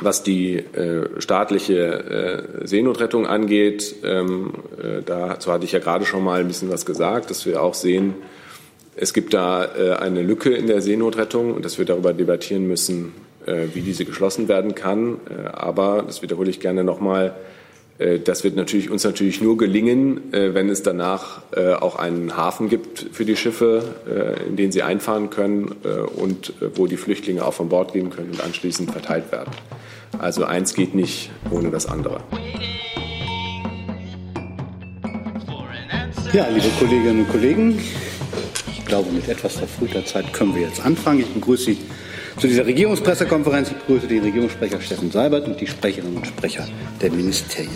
[0.00, 6.22] Was die äh, staatliche äh, Seenotrettung angeht, ähm, äh, dazu hatte ich ja gerade schon
[6.22, 8.14] mal ein bisschen was gesagt, dass wir auch sehen,
[9.00, 13.12] es gibt da äh, eine Lücke in der Seenotrettung und dass wir darüber debattieren müssen,
[13.46, 15.20] äh, wie diese geschlossen werden kann.
[15.30, 17.34] Äh, aber, das wiederhole ich gerne nochmal,
[18.24, 21.42] das wird natürlich, uns natürlich nur gelingen, wenn es danach
[21.80, 25.74] auch einen Hafen gibt für die Schiffe, in den sie einfahren können
[26.16, 29.50] und wo die Flüchtlinge auch von Bord gehen können und anschließend verteilt werden.
[30.18, 32.20] Also eins geht nicht ohne das andere.
[36.32, 37.80] Ja, liebe Kolleginnen und Kollegen,
[38.88, 41.20] glaube, mit etwas verfrühter Zeit können wir jetzt anfangen.
[41.20, 41.78] Ich begrüße Sie
[42.38, 43.72] zu dieser Regierungspressekonferenz.
[43.72, 46.68] Ich begrüße den Regierungssprecher Steffen Seibert und die Sprecherinnen und Sprecher
[47.02, 47.70] der Ministerien.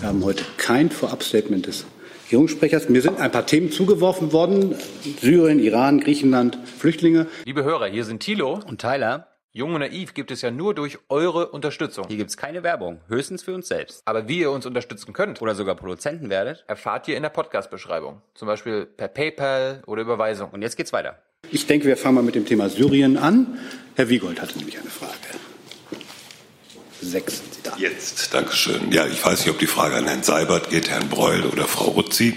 [0.00, 1.86] Wir haben heute kein Vorabstatement des
[2.24, 2.90] Regierungssprechers.
[2.90, 4.74] Mir sind ein paar Themen zugeworfen worden.
[5.20, 7.28] Syrien, Iran, Griechenland, Flüchtlinge.
[7.46, 9.28] Liebe Hörer, hier sind Thilo und Tyler.
[9.52, 12.06] Jung und Naiv gibt es ja nur durch eure Unterstützung.
[12.08, 14.02] Hier gibt es keine Werbung, höchstens für uns selbst.
[14.04, 18.20] Aber wie ihr uns unterstützen könnt oder sogar Produzenten werdet, erfahrt ihr in der Podcast-Beschreibung.
[18.34, 20.50] Zum Beispiel per PayPal oder Überweisung.
[20.50, 21.22] Und jetzt geht's weiter.
[21.50, 23.58] Ich denke, wir fangen mal mit dem Thema Syrien an.
[23.94, 25.12] Herr Wiegold hatte nämlich eine Frage.
[27.00, 27.76] Sechs sind Sie da.
[27.78, 28.92] Jetzt, Dankeschön.
[28.92, 31.90] Ja, ich weiß nicht, ob die Frage an Herrn Seibert geht, Herrn Breul oder Frau
[31.90, 32.36] Ruzzi.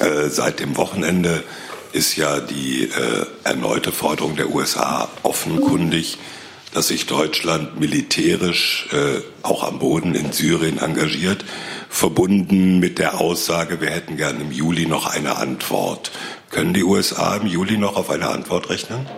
[0.00, 1.44] Äh, seit dem Wochenende
[1.92, 6.18] ist ja die äh, erneute Forderung der USA offenkundig,
[6.72, 11.44] dass sich Deutschland militärisch äh, auch am Boden in Syrien engagiert,
[11.88, 16.10] verbunden mit der Aussage, wir hätten gern im Juli noch eine Antwort.
[16.54, 19.08] Können die USA im Juli noch auf eine Antwort rechnen?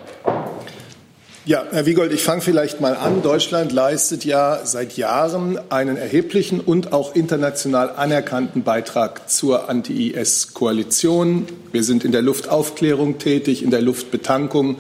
[1.44, 3.20] Ja, Herr Wiegold, ich fange vielleicht mal an.
[3.22, 11.44] Deutschland leistet ja seit Jahren einen erheblichen und auch international anerkannten Beitrag zur Anti-IS-Koalition.
[11.72, 14.78] Wir sind in der Luftaufklärung tätig, in der Luftbetankung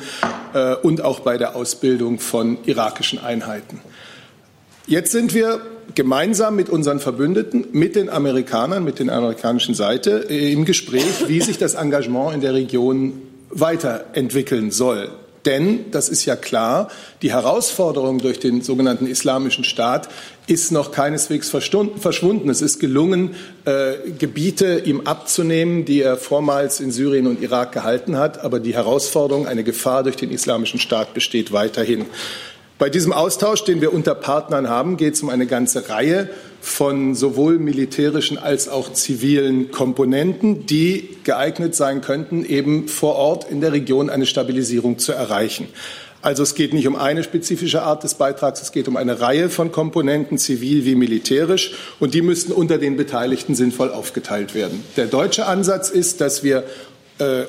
[0.54, 3.82] äh, und auch bei der Ausbildung von irakischen Einheiten.
[4.86, 5.60] Jetzt sind wir
[5.94, 11.40] gemeinsam mit unseren Verbündeten, mit den Amerikanern, mit der amerikanischen Seite äh, im Gespräch, wie
[11.40, 15.10] sich das Engagement in der Region weiterentwickeln soll.
[15.46, 16.90] Denn, das ist ja klar,
[17.22, 20.08] die Herausforderung durch den sogenannten Islamischen Staat
[20.48, 22.50] ist noch keineswegs verschwunden.
[22.50, 28.16] Es ist gelungen, äh, Gebiete ihm abzunehmen, die er vormals in Syrien und Irak gehalten
[28.16, 28.44] hat.
[28.44, 32.06] Aber die Herausforderung, eine Gefahr durch den Islamischen Staat besteht weiterhin.
[32.78, 36.28] Bei diesem Austausch, den wir unter Partnern haben, geht es um eine ganze Reihe
[36.60, 43.62] von sowohl militärischen als auch zivilen Komponenten, die geeignet sein könnten, eben vor Ort in
[43.62, 45.68] der Region eine Stabilisierung zu erreichen.
[46.20, 49.48] Also es geht nicht um eine spezifische Art des Beitrags, es geht um eine Reihe
[49.48, 54.84] von Komponenten, zivil wie militärisch, und die müssten unter den Beteiligten sinnvoll aufgeteilt werden.
[54.98, 56.64] Der deutsche Ansatz ist, dass wir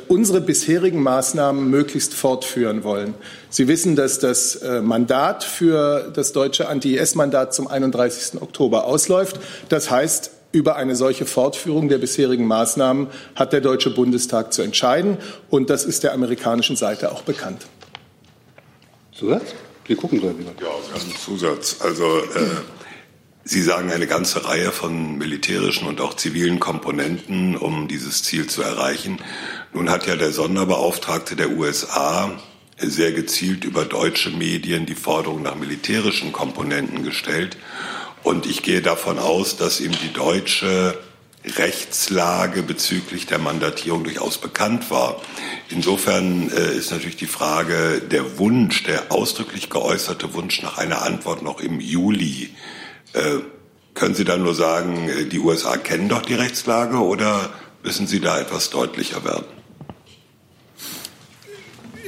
[0.08, 3.14] unsere bisherigen Maßnahmen möglichst fortführen wollen.
[3.50, 8.42] Sie wissen, dass das äh, Mandat für das deutsche Anti-IS-Mandat zum 31.
[8.42, 9.40] Oktober ausläuft.
[9.70, 15.18] Das heißt, über eine solche Fortführung der bisherigen Maßnahmen hat der Deutsche Bundestag zu entscheiden.
[15.50, 17.66] Und das ist der amerikanischen Seite auch bekannt.
[19.12, 19.54] Zusatz?
[19.88, 20.48] Sie gucken, glaube ich.
[20.62, 21.78] Ja, ganz Zusatz.
[21.80, 22.48] Also äh,
[23.50, 28.62] Sie sagen eine ganze Reihe von militärischen und auch zivilen Komponenten, um dieses Ziel zu
[28.62, 29.20] erreichen.
[29.74, 32.32] Nun hat ja der Sonderbeauftragte der USA
[32.78, 37.58] sehr gezielt über deutsche Medien die Forderung nach militärischen Komponenten gestellt.
[38.24, 40.98] Und ich gehe davon aus, dass ihm die deutsche
[41.46, 45.22] Rechtslage bezüglich der Mandatierung durchaus bekannt war.
[45.70, 51.44] Insofern äh, ist natürlich die Frage, der Wunsch, der ausdrücklich geäußerte Wunsch nach einer Antwort
[51.44, 52.50] noch im Juli
[53.14, 53.40] äh,
[53.94, 57.50] können Sie dann nur sagen, äh, die USA kennen doch die Rechtslage oder
[57.88, 59.46] müssen Sie da etwas deutlicher werden?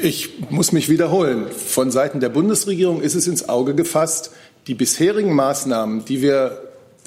[0.02, 1.48] Ich muss mich wiederholen.
[1.50, 4.32] Von Seiten der Bundesregierung ist es ins Auge gefasst,
[4.68, 6.62] die bisherigen Maßnahmen, die wir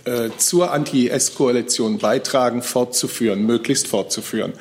[0.04, 4.54] äh, zur Anti-IS-Koalition beitragen, fortzuführen, möglichst fortzuführen.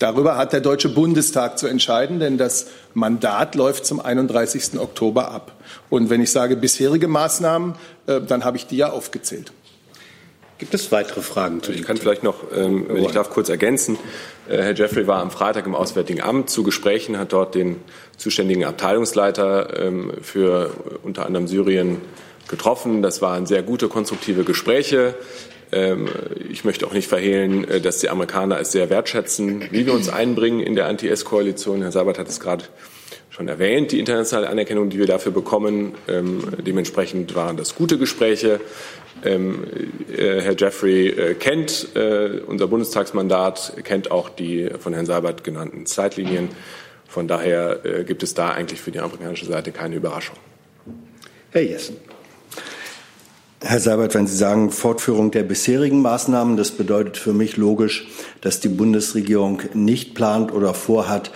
[0.00, 4.80] Darüber hat der Deutsche Bundestag zu entscheiden, denn das Mandat läuft zum 31.
[4.80, 5.52] Oktober ab.
[5.88, 7.76] Und wenn ich sage bisherige Maßnahmen,
[8.08, 9.52] äh, dann habe ich die ja aufgezählt.
[10.62, 13.98] Gibt es weitere Fragen zu Ich kann vielleicht noch, ähm, wenn ich darf, kurz ergänzen.
[14.48, 17.78] Äh, Herr Jeffrey war am Freitag im Auswärtigen Amt zu Gesprächen, hat dort den
[18.16, 20.70] zuständigen Abteilungsleiter ähm, für
[21.02, 22.00] unter anderem Syrien
[22.46, 23.02] getroffen.
[23.02, 25.16] Das waren sehr gute, konstruktive Gespräche.
[25.72, 26.06] Ähm,
[26.48, 30.10] ich möchte auch nicht verhehlen, äh, dass die Amerikaner es sehr wertschätzen, wie wir uns
[30.10, 31.82] einbringen in der Anti-S-Koalition.
[31.82, 32.66] Herr Sabat hat es gerade
[33.30, 35.94] schon erwähnt, die internationale Anerkennung, die wir dafür bekommen.
[36.06, 38.60] Ähm, dementsprechend waren das gute Gespräche.
[39.24, 39.64] Ähm,
[40.10, 41.88] äh, Herr Jeffrey äh, kennt
[42.46, 46.48] unser Bundestagsmandat, kennt auch die von Herrn Sabat genannten Zeitlinien.
[47.08, 50.36] Von daher gibt es da eigentlich für die amerikanische Seite keine Überraschung.
[51.50, 51.96] Herr Jessen.
[53.60, 58.08] Herr Seibert, wenn Sie sagen Fortführung der bisherigen Maßnahmen, das bedeutet für mich logisch,
[58.40, 61.30] dass die Bundesregierung nicht plant oder vorhat,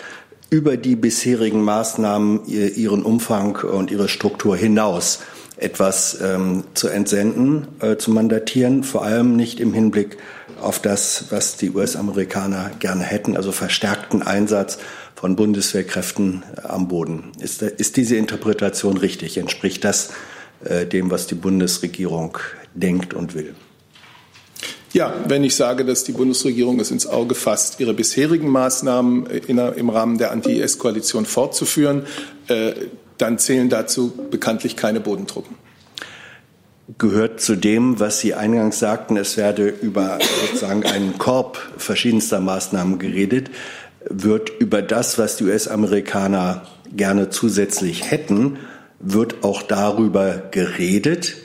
[0.50, 5.20] über die bisherigen Maßnahmen ihren Umfang und ihre Struktur hinaus
[5.56, 10.18] etwas ähm, zu entsenden, äh, zu mandatieren, vor allem nicht im Hinblick
[10.60, 14.78] auf das, was die US-Amerikaner gerne hätten, also verstärkten Einsatz
[15.14, 17.32] von Bundeswehrkräften äh, am Boden.
[17.40, 19.38] Ist, ist diese Interpretation richtig?
[19.38, 20.10] Entspricht das
[20.64, 22.38] äh, dem, was die Bundesregierung
[22.74, 23.54] denkt und will?
[24.92, 29.38] Ja, wenn ich sage, dass die Bundesregierung es ins Auge fasst, ihre bisherigen Maßnahmen äh,
[29.46, 32.06] in, im Rahmen der Anti-IS-Koalition fortzuführen,
[32.48, 32.72] äh,
[33.18, 35.56] dann zählen dazu bekanntlich keine Bodentruppen.
[36.98, 42.98] Gehört zu dem, was Sie eingangs sagten, es werde über sozusagen einen Korb verschiedenster Maßnahmen
[42.98, 43.50] geredet,
[44.08, 46.62] wird über das, was die US-Amerikaner
[46.94, 48.58] gerne zusätzlich hätten,
[49.00, 51.36] wird auch darüber geredet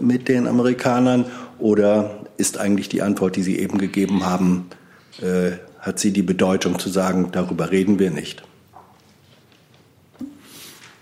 [0.00, 1.26] mit den Amerikanern
[1.60, 4.66] oder ist eigentlich die Antwort, die Sie eben gegeben haben,
[5.22, 8.42] äh, hat sie die Bedeutung zu sagen, darüber reden wir nicht?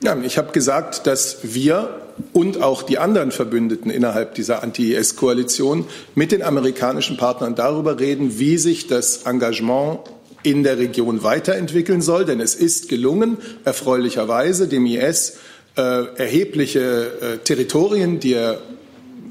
[0.03, 2.03] Ja, ich habe gesagt, dass wir
[2.33, 8.59] und auch die anderen Verbündeten innerhalb dieser Anti-IS-Koalition mit den amerikanischen Partnern darüber reden, wie
[8.59, 10.01] sich das Engagement
[10.43, 12.27] in der Region weiterentwickeln soll.
[12.27, 15.39] Denn es ist gelungen, erfreulicherweise dem IS
[15.77, 18.59] äh, erhebliche äh, Territorien, die er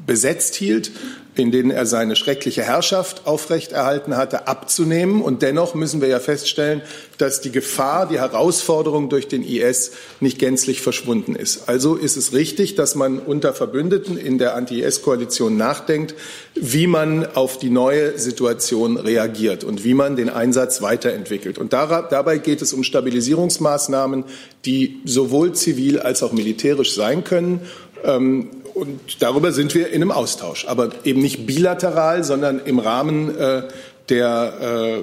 [0.06, 0.92] besetzt hielt,
[1.36, 5.22] in denen er seine schreckliche Herrschaft aufrechterhalten hatte, abzunehmen.
[5.22, 6.82] Und dennoch müssen wir ja feststellen,
[7.18, 11.68] dass die Gefahr, die Herausforderung durch den IS nicht gänzlich verschwunden ist.
[11.68, 16.16] Also ist es richtig, dass man unter Verbündeten in der Anti-IS-Koalition nachdenkt,
[16.56, 21.58] wie man auf die neue Situation reagiert und wie man den Einsatz weiterentwickelt.
[21.58, 24.24] Und dabei geht es um Stabilisierungsmaßnahmen,
[24.66, 27.62] die sowohl zivil als auch militärisch sein können.
[28.04, 33.36] Ähm, und darüber sind wir in einem Austausch, aber eben nicht bilateral, sondern im Rahmen
[33.38, 33.64] äh,
[34.10, 35.02] der, äh,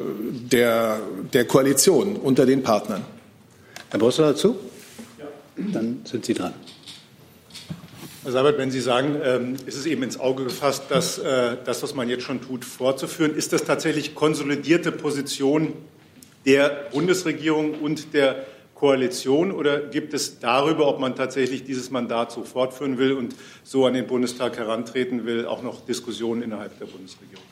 [0.51, 1.01] der,
[1.33, 3.03] der Koalition unter den Partnern.
[3.91, 4.57] Herr Brüssel dazu?
[5.19, 5.25] Ja.
[5.73, 6.53] Dann sind Sie dran.
[8.23, 11.83] Herr Seibert, wenn Sie sagen, ähm, ist es eben ins Auge gefasst, dass äh, das,
[11.83, 15.73] was man jetzt schon tut, fortzuführen, ist das tatsächlich konsolidierte Position
[16.45, 18.45] der Bundesregierung und der
[18.83, 23.33] Koalition oder gibt es darüber, ob man tatsächlich dieses Mandat so fortführen will und
[23.63, 27.45] so an den Bundestag herantreten will, auch noch Diskussionen innerhalb der Bundesregierung?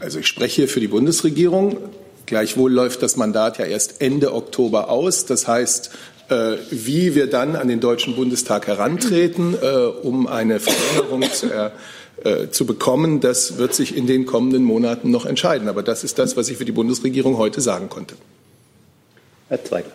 [0.00, 1.78] Also ich spreche hier für die Bundesregierung.
[2.26, 5.24] Gleichwohl läuft das Mandat ja erst Ende Oktober aus.
[5.24, 5.90] Das heißt,
[6.28, 11.46] äh, wie wir dann an den Deutschen Bundestag herantreten, äh, um eine Veränderung zu,
[12.22, 15.68] äh, zu bekommen, das wird sich in den kommenden Monaten noch entscheiden.
[15.68, 18.14] Aber das ist das, was ich für die Bundesregierung heute sagen konnte.
[19.48, 19.92] Herr Zweigler.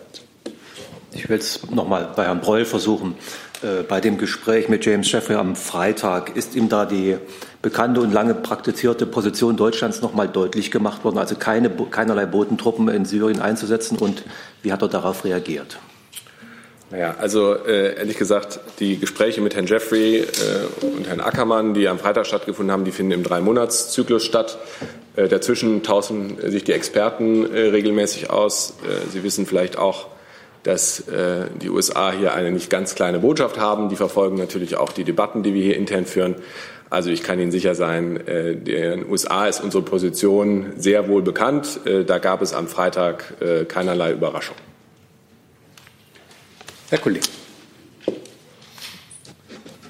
[1.12, 3.14] Ich will es noch mal bei Herrn Breul versuchen.
[3.62, 7.16] Äh, bei dem Gespräch mit James Jeffrey am Freitag ist ihm da die
[7.62, 12.88] bekannte und lange praktizierte Position Deutschlands noch mal deutlich gemacht worden, also keine, keinerlei Bodentruppen
[12.88, 13.96] in Syrien einzusetzen.
[13.96, 14.24] Und
[14.62, 15.78] wie hat er darauf reagiert?
[16.90, 21.88] Naja, also äh, ehrlich gesagt, die Gespräche mit Herrn Jeffrey äh, und Herrn Ackermann, die
[21.88, 24.58] am Freitag stattgefunden haben, die finden im Drei-Monats-Zyklus statt.
[25.16, 28.74] Äh, dazwischen tauschen sich die Experten äh, regelmäßig aus.
[28.82, 30.08] Äh, Sie wissen vielleicht auch,
[30.62, 31.04] dass
[31.60, 33.90] die USA hier eine nicht ganz kleine Botschaft haben.
[33.90, 36.36] Die verfolgen natürlich auch die Debatten, die wir hier intern führen.
[36.88, 41.80] Also ich kann Ihnen sicher sein, den USA ist unsere Position sehr wohl bekannt.
[42.06, 44.56] Da gab es am Freitag keinerlei Überraschung.
[46.88, 47.26] Herr Kollege.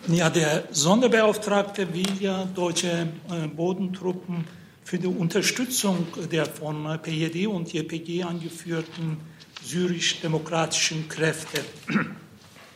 [0.08, 3.06] Ja, der Sonderbeauftragte will ja deutsche
[3.54, 4.44] Bodentruppen
[4.84, 9.16] für die Unterstützung der von PJD und JPG angeführten
[9.64, 11.64] syrisch-demokratischen Kräfte.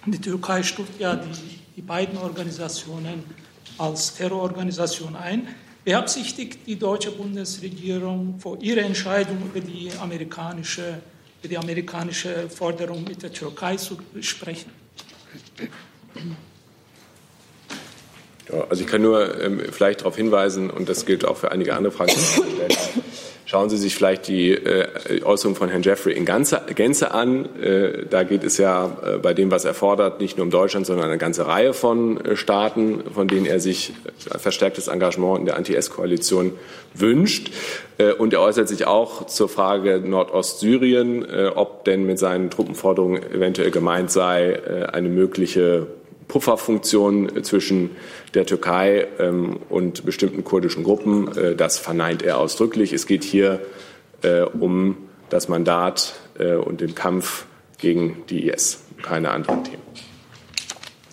[0.07, 3.25] Die Türkei stuft ja die, die beiden Organisationen
[3.77, 5.49] als Terrororganisation ein.
[5.85, 11.01] Beabsichtigt die deutsche Bundesregierung vor ihrer Entscheidung über die amerikanische,
[11.41, 14.71] über die amerikanische Forderung mit der Türkei zu sprechen?
[18.69, 21.93] Also ich kann nur ähm, vielleicht darauf hinweisen, und das gilt auch für einige andere
[21.93, 22.13] Fragen.
[23.51, 27.49] Schauen Sie sich vielleicht die äh, Äußerung von Herrn Jeffrey in ganze, Gänze an.
[27.59, 30.85] Äh, da geht es ja äh, bei dem, was er fordert, nicht nur um Deutschland,
[30.85, 33.95] sondern eine ganze Reihe von äh, Staaten, von denen er sich
[34.35, 36.53] äh, verstärktes Engagement in der Anti-S-Koalition
[36.93, 37.51] wünscht.
[37.97, 41.25] Äh, und er äußert sich auch zur Frage Nordostsyrien,
[41.55, 45.87] ob denn mit seinen Truppenforderungen eventuell gemeint sei, eine mögliche
[46.29, 47.91] Pufferfunktion zwischen
[48.35, 51.37] der Türkei ähm, und bestimmten kurdischen Gruppen.
[51.37, 52.93] Äh, das verneint er ausdrücklich.
[52.93, 53.61] Es geht hier
[54.23, 54.97] äh, um
[55.31, 57.47] das Mandat äh, und den Kampf
[57.79, 59.83] gegen die IS, keine anderen Themen.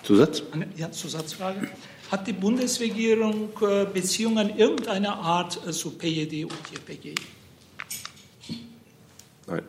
[0.04, 0.44] Zusatz?
[0.76, 1.68] Ja, Zusatzfrage.
[2.12, 7.16] Hat die Bundesregierung äh, Beziehungen irgendeiner Art äh, zu PJD und JPG?
[9.48, 9.64] Nein.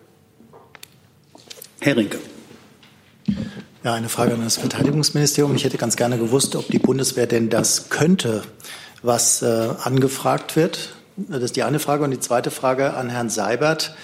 [1.81, 2.19] Herr Rinke.
[3.87, 5.55] Ja, eine Frage an das Verteidigungsministerium.
[5.55, 8.43] Ich hätte ganz gerne gewusst, ob die Bundeswehr denn das könnte,
[9.05, 10.97] was äh, angefragt wird.
[11.17, 12.03] Das ist die eine Frage.
[12.03, 13.95] Und die zweite Frage an Herrn Seibert.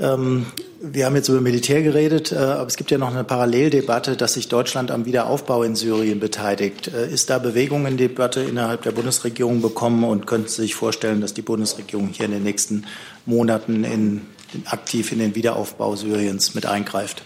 [0.00, 0.46] Ähm,
[0.80, 4.32] wir haben jetzt über Militär geredet, äh, aber es gibt ja noch eine Paralleldebatte, dass
[4.32, 6.88] sich Deutschland am Wiederaufbau in Syrien beteiligt.
[6.88, 11.20] Äh, ist da Bewegung in Debatte innerhalb der Bundesregierung bekommen und könnten Sie sich vorstellen,
[11.20, 12.86] dass die Bundesregierung hier in den nächsten
[13.26, 14.22] Monaten in,
[14.64, 17.24] aktiv in den Wiederaufbau Syriens mit eingreift?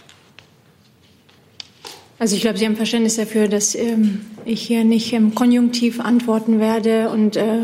[2.19, 6.61] Also ich glaube, Sie haben Verständnis dafür, dass ähm, ich hier nicht im Konjunktiv antworten
[6.61, 7.61] werde und äh,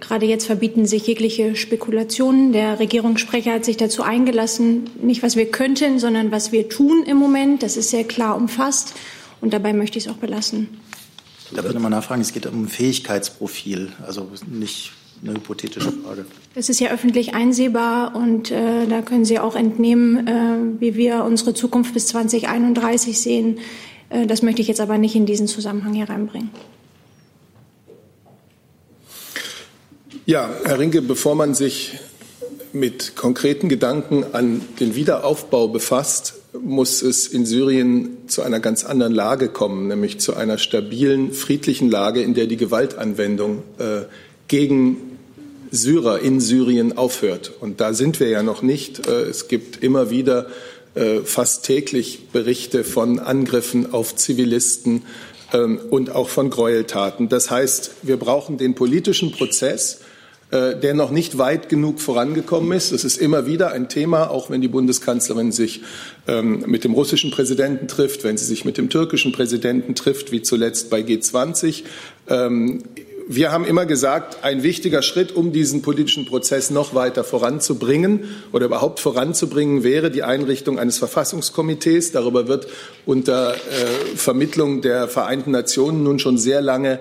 [0.00, 2.52] Gerade jetzt verbieten sich jegliche Spekulationen.
[2.52, 7.16] Der Regierungssprecher hat sich dazu eingelassen, nicht was wir könnten, sondern was wir tun im
[7.16, 7.62] Moment.
[7.62, 8.94] Das ist sehr klar umfasst.
[9.40, 10.68] Und dabei möchte ich es auch belassen.
[11.54, 14.92] Da würde man nachfragen, es geht um ein Fähigkeitsprofil, also nicht
[15.22, 16.26] eine hypothetische Frage.
[16.54, 21.24] Das ist ja öffentlich einsehbar und äh, da können Sie auch entnehmen, äh, wie wir
[21.24, 23.58] unsere Zukunft bis 2031 sehen.
[24.10, 26.50] Äh, das möchte ich jetzt aber nicht in diesen Zusammenhang hereinbringen.
[30.26, 31.98] Ja, Herr Rinke, bevor man sich
[32.72, 39.12] mit konkreten Gedanken an den Wiederaufbau befasst, muss es in Syrien zu einer ganz anderen
[39.12, 44.02] Lage kommen, nämlich zu einer stabilen, friedlichen Lage, in der die Gewaltanwendung äh,
[44.48, 45.18] gegen
[45.70, 47.52] Syrer in Syrien aufhört.
[47.60, 49.06] Und da sind wir ja noch nicht.
[49.06, 50.46] Äh, es gibt immer wieder
[50.94, 55.02] äh, fast täglich Berichte von Angriffen auf Zivilisten
[55.52, 57.28] ähm, und auch von Gräueltaten.
[57.28, 60.00] Das heißt, wir brauchen den politischen Prozess,
[60.50, 62.92] äh, der noch nicht weit genug vorangekommen ist.
[62.92, 65.82] Es ist immer wieder ein Thema, auch wenn die Bundeskanzlerin sich
[66.28, 70.42] ähm, mit dem russischen Präsidenten trifft, wenn sie sich mit dem türkischen Präsidenten trifft, wie
[70.42, 71.82] zuletzt bei G20.
[73.28, 78.66] Wir haben immer gesagt, ein wichtiger Schritt, um diesen politischen Prozess noch weiter voranzubringen oder
[78.66, 82.12] überhaupt voranzubringen, wäre die Einrichtung eines Verfassungskomitees.
[82.12, 82.68] Darüber wird
[83.04, 83.56] unter äh,
[84.14, 87.00] Vermittlung der Vereinten Nationen nun schon sehr lange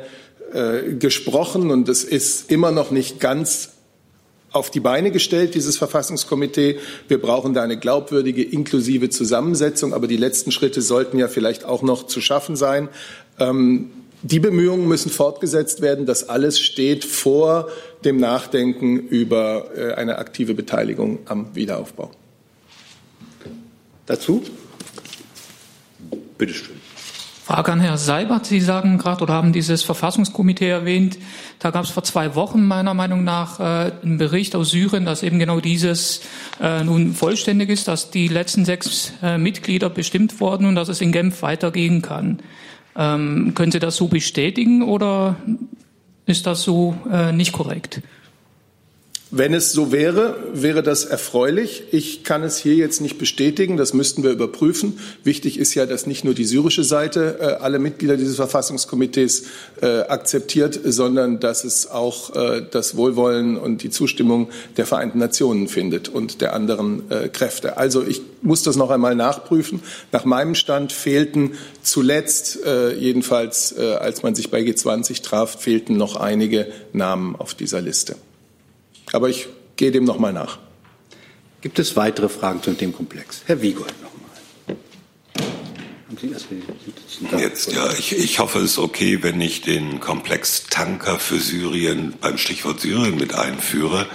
[0.51, 3.73] äh, gesprochen und es ist immer noch nicht ganz
[4.51, 6.79] auf die Beine gestellt, dieses Verfassungskomitee.
[7.07, 11.83] Wir brauchen da eine glaubwürdige, inklusive Zusammensetzung, aber die letzten Schritte sollten ja vielleicht auch
[11.83, 12.89] noch zu schaffen sein.
[13.37, 13.91] Ähm,
[14.25, 16.07] die Bemühungen müssen fortgesetzt werden.
[16.07, 17.69] Das alles steht vor
[18.03, 22.09] dem Nachdenken über äh, eine aktive Beteiligung am Wiederaufbau.
[24.07, 24.43] Dazu?
[26.37, 26.75] Bitte schön.
[27.45, 28.47] Frage an Herrn Seibert.
[28.47, 31.19] Sie sagen gerade oder haben dieses Verfassungskomitee erwähnt.
[31.59, 35.21] Da gab es vor zwei Wochen meiner Meinung nach äh, einen Bericht aus Syrien, dass
[35.21, 36.21] eben genau dieses
[36.59, 41.01] äh, nun vollständig ist, dass die letzten sechs äh, Mitglieder bestimmt wurden und dass es
[41.01, 42.39] in Genf weitergehen kann.
[42.95, 45.35] Ähm, können Sie das so bestätigen oder
[46.25, 48.01] ist das so äh, nicht korrekt?
[49.37, 51.83] Wenn es so wäre, wäre das erfreulich.
[51.91, 53.75] Ich kann es hier jetzt nicht bestätigen.
[53.75, 54.97] Das müssten wir überprüfen.
[55.25, 59.43] Wichtig ist ja, dass nicht nur die syrische Seite äh, alle Mitglieder dieses Verfassungskomitees
[59.81, 65.67] äh, akzeptiert, sondern dass es auch äh, das Wohlwollen und die Zustimmung der Vereinten Nationen
[65.67, 67.75] findet und der anderen äh, Kräfte.
[67.75, 69.81] Also ich muss das noch einmal nachprüfen.
[70.13, 75.97] Nach meinem Stand fehlten zuletzt, äh, jedenfalls äh, als man sich bei G20 traf, fehlten
[75.97, 78.15] noch einige Namen auf dieser Liste.
[79.15, 80.59] Aber ich gehe dem noch mal nach.
[81.61, 83.43] Gibt es weitere Fragen zu dem Komplex?
[83.45, 84.19] Herr Wiegold noch mal.
[87.39, 92.13] Jetzt, ja, ich, ich hoffe, es ist okay, wenn ich den Komplex Tanker für Syrien
[92.19, 94.05] beim Stichwort Syrien mit einführe.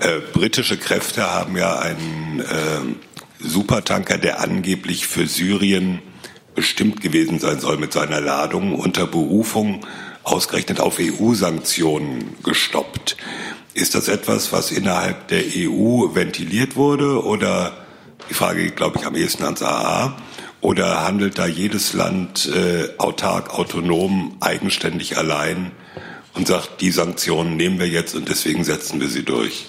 [0.00, 2.80] Äh, britische Kräfte haben ja einen äh,
[3.38, 6.00] Supertanker, der angeblich für Syrien
[6.56, 9.86] bestimmt gewesen sein soll mit seiner Ladung, unter Berufung
[10.24, 13.16] ausgerechnet auf EU-Sanktionen gestoppt.
[13.74, 17.72] Ist das etwas, was innerhalb der EU ventiliert wurde oder
[18.30, 20.16] die Frage geht, glaube ich, am ehesten ans AA?
[20.60, 25.72] Oder handelt da jedes Land äh, autark, autonom, eigenständig allein
[26.34, 29.66] und sagt, die Sanktionen nehmen wir jetzt und deswegen setzen wir sie durch?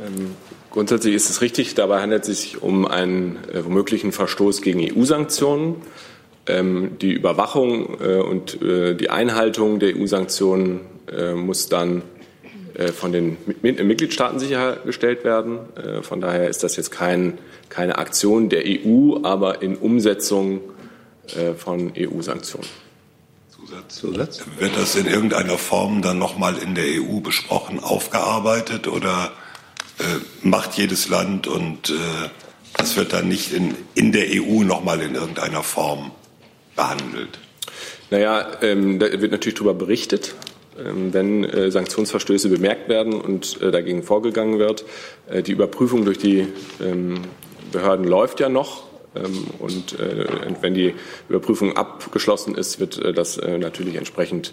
[0.00, 0.36] Ähm,
[0.70, 1.74] grundsätzlich ist es richtig.
[1.74, 5.82] Dabei handelt es sich um einen äh, womöglichen Verstoß gegen EU-Sanktionen.
[6.46, 10.80] Ähm, die Überwachung äh, und äh, die Einhaltung der EU-Sanktionen
[11.34, 12.02] muss dann
[12.74, 15.58] äh, von den Mitgliedstaaten sichergestellt werden.
[15.76, 17.38] Äh, von daher ist das jetzt kein,
[17.68, 20.60] keine Aktion der EU, aber in Umsetzung
[21.58, 22.66] von EU-Sanktionen.
[23.50, 23.96] Zusatz.
[23.96, 24.40] Zusatz.
[24.58, 29.32] Wird das in irgendeiner Form dann nochmal in der EU besprochen, aufgearbeitet oder
[29.98, 30.04] äh,
[30.40, 31.94] macht jedes Land und äh,
[32.78, 36.12] Das wird dann nicht in, in der EU nochmal in irgendeiner Form
[36.76, 37.40] behandelt.
[38.10, 40.34] Naja, ähm, da wird natürlich darüber berichtet,
[40.78, 44.84] wenn äh, Sanktionsverstöße bemerkt werden und äh, dagegen vorgegangen wird.
[45.28, 46.46] Äh, die Überprüfung durch die
[46.80, 47.20] ähm,
[47.72, 48.84] Behörden läuft ja noch.
[49.14, 49.96] Ähm, und
[50.60, 50.94] wenn die
[51.28, 54.52] Überprüfung abgeschlossen ist, wird das natürlich entsprechend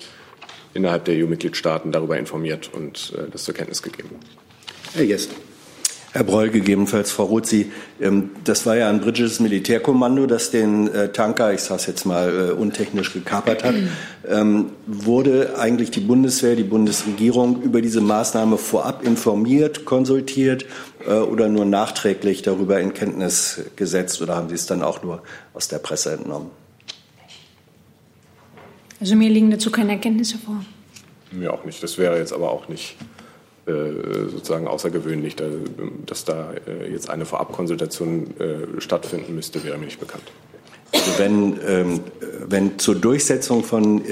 [0.73, 4.09] innerhalb der EU-Mitgliedstaaten darüber informiert und das zur Kenntnis gegeben.
[4.93, 5.29] Herr Jess.
[6.15, 10.87] Herr Breul, gegebenenfalls Frau Roth, Sie, ähm, das war ja ein britisches Militärkommando, das den
[10.87, 13.75] äh, Tanker, ich sage es jetzt mal äh, untechnisch, gekapert hat.
[14.25, 20.65] Ähm, wurde eigentlich die Bundeswehr, die Bundesregierung über diese Maßnahme vorab informiert, konsultiert
[21.05, 25.21] äh, oder nur nachträglich darüber in Kenntnis gesetzt oder haben Sie es dann auch nur
[25.53, 26.49] aus der Presse entnommen?
[29.01, 30.63] Also mir liegen dazu keine Erkenntnisse vor.
[31.33, 31.83] Mir auch nicht.
[31.83, 33.14] Das wäre jetzt aber auch nicht äh,
[33.65, 35.35] sozusagen außergewöhnlich,
[36.05, 40.23] dass da äh, jetzt eine Vorabkonsultation äh, stattfinden müsste, wäre mir nicht bekannt.
[40.93, 41.99] Also wenn, ähm,
[42.47, 44.03] wenn zur Durchsetzung von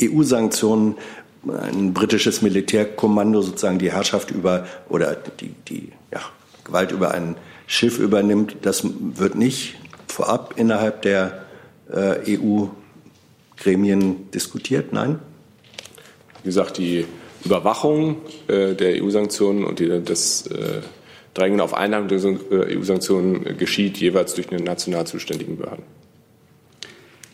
[0.00, 0.96] EU-Sanktionen
[1.48, 6.20] ein britisches Militärkommando sozusagen die Herrschaft über oder die, die ja,
[6.64, 11.46] Gewalt über ein Schiff übernimmt, das wird nicht vorab innerhalb der
[12.28, 12.70] EU-Gremien
[14.32, 15.18] diskutiert, nein?
[16.42, 17.06] Wie gesagt, die
[17.46, 18.16] Überwachung
[18.48, 20.82] äh, der EU-Sanktionen und die, das äh,
[21.34, 22.18] Drängen auf Einnahmen der
[22.76, 25.84] EU-Sanktionen geschieht jeweils durch den national zuständigen Behörden.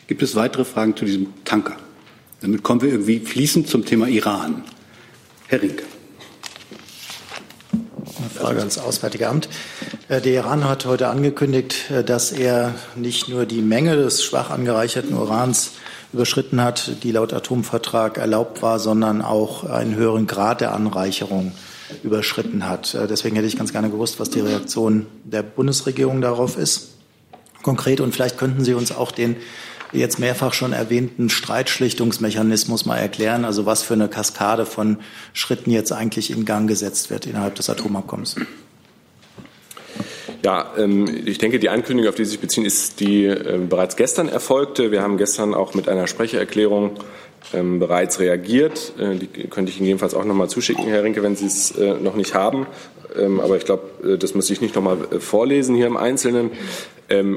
[0.08, 1.76] Gibt es weitere Fragen zu diesem Tanker?
[2.40, 4.64] Damit kommen wir irgendwie fließend zum Thema Iran.
[5.46, 5.84] Herr Rinke.
[7.70, 9.48] Eine Frage ans Auswärtige Amt.
[10.08, 14.50] Äh, der Iran hat heute angekündigt, äh, dass er nicht nur die Menge des schwach
[14.50, 15.72] angereicherten Urans
[16.12, 21.52] überschritten hat, die laut Atomvertrag erlaubt war, sondern auch einen höheren Grad der Anreicherung
[22.02, 22.94] überschritten hat.
[22.94, 26.90] Äh, deswegen hätte ich ganz gerne gewusst, was die Reaktion der Bundesregierung darauf ist.
[27.62, 29.36] Konkret und vielleicht könnten Sie uns auch den
[29.92, 34.98] jetzt mehrfach schon erwähnten Streitschlichtungsmechanismus mal erklären, also was für eine Kaskade von
[35.34, 38.36] Schritten jetzt eigentlich in Gang gesetzt wird innerhalb des Atomabkommens.
[40.44, 43.94] Ja, ähm, ich denke, die Ankündigung, auf die Sie sich beziehen, ist die äh, bereits
[43.94, 44.90] gestern erfolgte.
[44.90, 46.98] Wir haben gestern auch mit einer Sprechererklärung
[47.54, 48.92] ähm, bereits reagiert.
[48.98, 51.70] Äh, die könnte ich Ihnen jedenfalls auch noch mal zuschicken, Herr Rinke, wenn Sie es
[51.72, 52.66] äh, noch nicht haben.
[53.16, 56.50] Ähm, aber ich glaube, das muss ich nicht noch mal vorlesen hier im Einzelnen.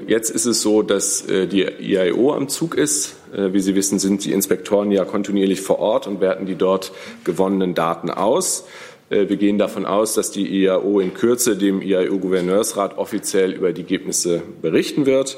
[0.08, 3.18] Jetzt ist es so, dass die IAO am Zug ist.
[3.34, 6.94] Wie Sie wissen, sind die Inspektoren ja kontinuierlich vor Ort und werten die dort
[7.26, 8.68] gewonnenen Daten aus.
[9.10, 13.82] Äh, wir gehen davon aus, dass die IAO in Kürze dem IAO-Gouverneursrat offiziell über die
[13.82, 15.38] Ergebnisse berichten wird.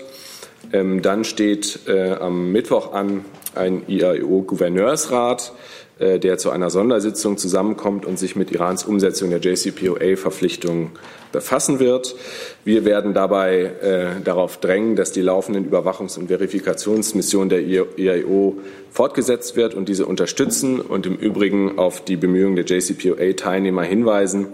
[0.73, 3.25] Ähm, dann steht äh, am Mittwoch an
[3.55, 5.53] ein IAO-Gouverneursrat,
[5.99, 10.91] der zu einer Sondersitzung zusammenkommt und sich mit Irans Umsetzung der JCPOA-Verpflichtungen
[11.31, 12.15] befassen wird.
[12.63, 18.57] Wir werden dabei äh, darauf drängen, dass die laufenden Überwachungs- und Verifikationsmissionen der IAO
[18.91, 24.47] fortgesetzt wird und diese unterstützen und im Übrigen auf die Bemühungen der JCPOA-Teilnehmer hinweisen,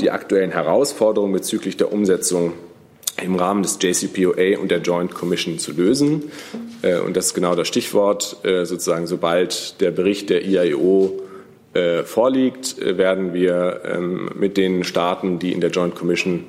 [0.00, 2.52] die aktuellen Herausforderungen bezüglich der Umsetzung
[3.22, 6.24] im Rahmen des JCPOA und der Joint Commission zu lösen.
[6.82, 8.36] Äh, und das ist genau das Stichwort.
[8.44, 11.20] Äh, sozusagen, sobald der Bericht der IAO
[11.74, 16.44] äh, vorliegt, werden wir ähm, mit den Staaten, die in der Joint Commission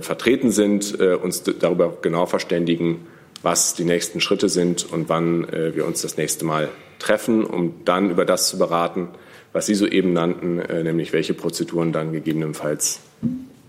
[0.00, 3.06] vertreten sind, uns darüber genau verständigen,
[3.40, 8.10] was die nächsten Schritte sind und wann wir uns das nächste Mal treffen, um dann
[8.10, 9.10] über das zu beraten,
[9.52, 12.98] was Sie soeben nannten, nämlich welche Prozeduren dann gegebenenfalls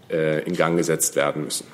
[0.09, 1.67] in Gang gesetzt werden müssen.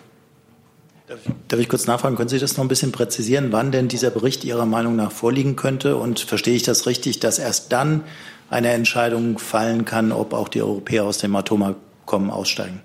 [1.48, 4.44] Darf ich kurz nachfragen, können Sie das noch ein bisschen präzisieren, wann denn dieser Bericht
[4.44, 5.96] Ihrer Meinung nach vorliegen könnte?
[5.96, 8.04] Und verstehe ich das richtig, dass erst dann
[8.50, 12.82] eine Entscheidung fallen kann, ob auch die Europäer aus dem Atomabkommen aussteigen?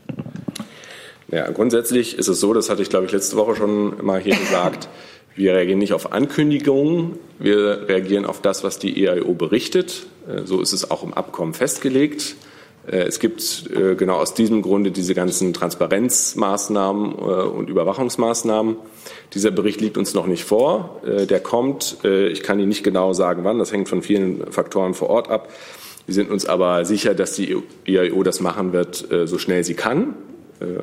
[1.32, 4.37] Ja, grundsätzlich ist es so, das hatte ich, glaube ich, letzte Woche schon mal hier
[4.37, 4.88] gesagt,
[5.35, 10.06] wir reagieren nicht auf Ankündigungen, wir reagieren auf das, was die EIO berichtet.
[10.28, 12.37] Äh, so ist es auch im Abkommen festgelegt.
[12.87, 18.77] Äh, es gibt äh, genau aus diesem Grunde diese ganzen Transparenzmaßnahmen äh, und Überwachungsmaßnahmen.
[19.35, 21.01] Dieser Bericht liegt uns noch nicht vor.
[21.05, 21.97] Der kommt.
[22.05, 23.59] Ich kann Ihnen nicht genau sagen, wann.
[23.59, 25.49] Das hängt von vielen Faktoren vor Ort ab.
[26.07, 30.14] Wir sind uns aber sicher, dass die IAO das machen wird, so schnell sie kann.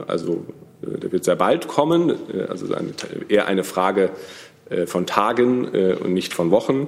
[0.08, 0.44] Also
[0.82, 2.16] der wird sehr bald kommen.
[2.50, 2.66] Also
[3.30, 4.10] eher eine Frage
[4.88, 6.88] von Tagen und nicht von Wochen.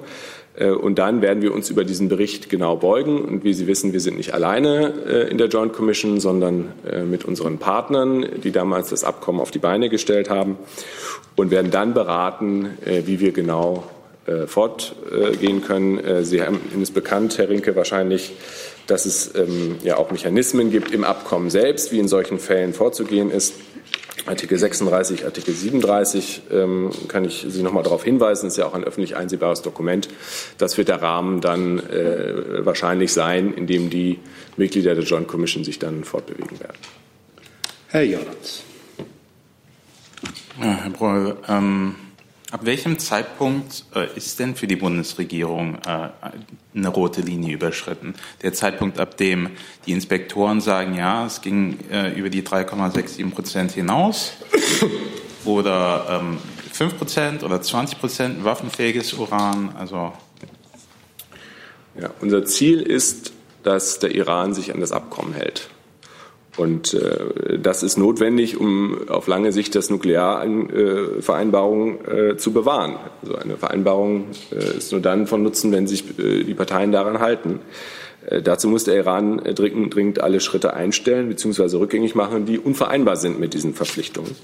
[0.56, 3.22] Äh, und dann werden wir uns über diesen Bericht genau beugen.
[3.22, 7.04] Und wie Sie wissen, wir sind nicht alleine äh, in der Joint Commission, sondern äh,
[7.04, 10.58] mit unseren Partnern, die damals das Abkommen auf die Beine gestellt haben
[11.36, 13.86] und werden dann beraten, wie wir genau
[14.46, 16.24] fortgehen können.
[16.24, 18.34] Sie haben ist bekannt, Herr Rinke, wahrscheinlich,
[18.86, 23.32] dass es ähm, ja auch Mechanismen gibt im Abkommen selbst, wie in solchen Fällen vorzugehen
[23.32, 23.54] ist.
[24.26, 28.66] Artikel 36, Artikel 37 ähm, kann ich Sie noch mal darauf hinweisen, das ist ja
[28.66, 30.10] auch ein öffentlich einsehbares Dokument.
[30.58, 34.20] Das wird der Rahmen dann äh, wahrscheinlich sein, in dem die
[34.58, 36.78] Mitglieder der Joint Commission sich dann fortbewegen werden.
[37.88, 38.64] Herr Jordans.
[40.60, 41.96] Ja, Herr Broll, ähm,
[42.52, 46.10] ab welchem Zeitpunkt äh, ist denn für die Bundesregierung äh,
[46.76, 48.14] eine rote Linie überschritten?
[48.42, 49.52] Der Zeitpunkt, ab dem
[49.86, 54.34] die Inspektoren sagen, ja, es ging äh, über die 3,67 Prozent hinaus
[55.46, 56.38] oder ähm,
[56.74, 59.74] 5 Prozent oder 20 Prozent waffenfähiges Uran?
[59.78, 60.14] Also
[62.00, 63.34] ja, unser Ziel ist,
[63.64, 65.70] dass der Iran sich an das Abkommen hält.
[66.58, 72.98] Und äh, das ist notwendig, um auf lange Sicht das Nuklearvereinbarung äh, zu bewahren.
[73.22, 77.20] Also eine Vereinbarung äh, ist nur dann von Nutzen, wenn sich äh, die Parteien daran
[77.20, 77.60] halten.
[78.26, 81.78] Äh, dazu muss der Iran äh, dringend, dringend alle Schritte einstellen bzw.
[81.78, 84.36] rückgängig machen, die unvereinbar sind mit diesen Verpflichtungen.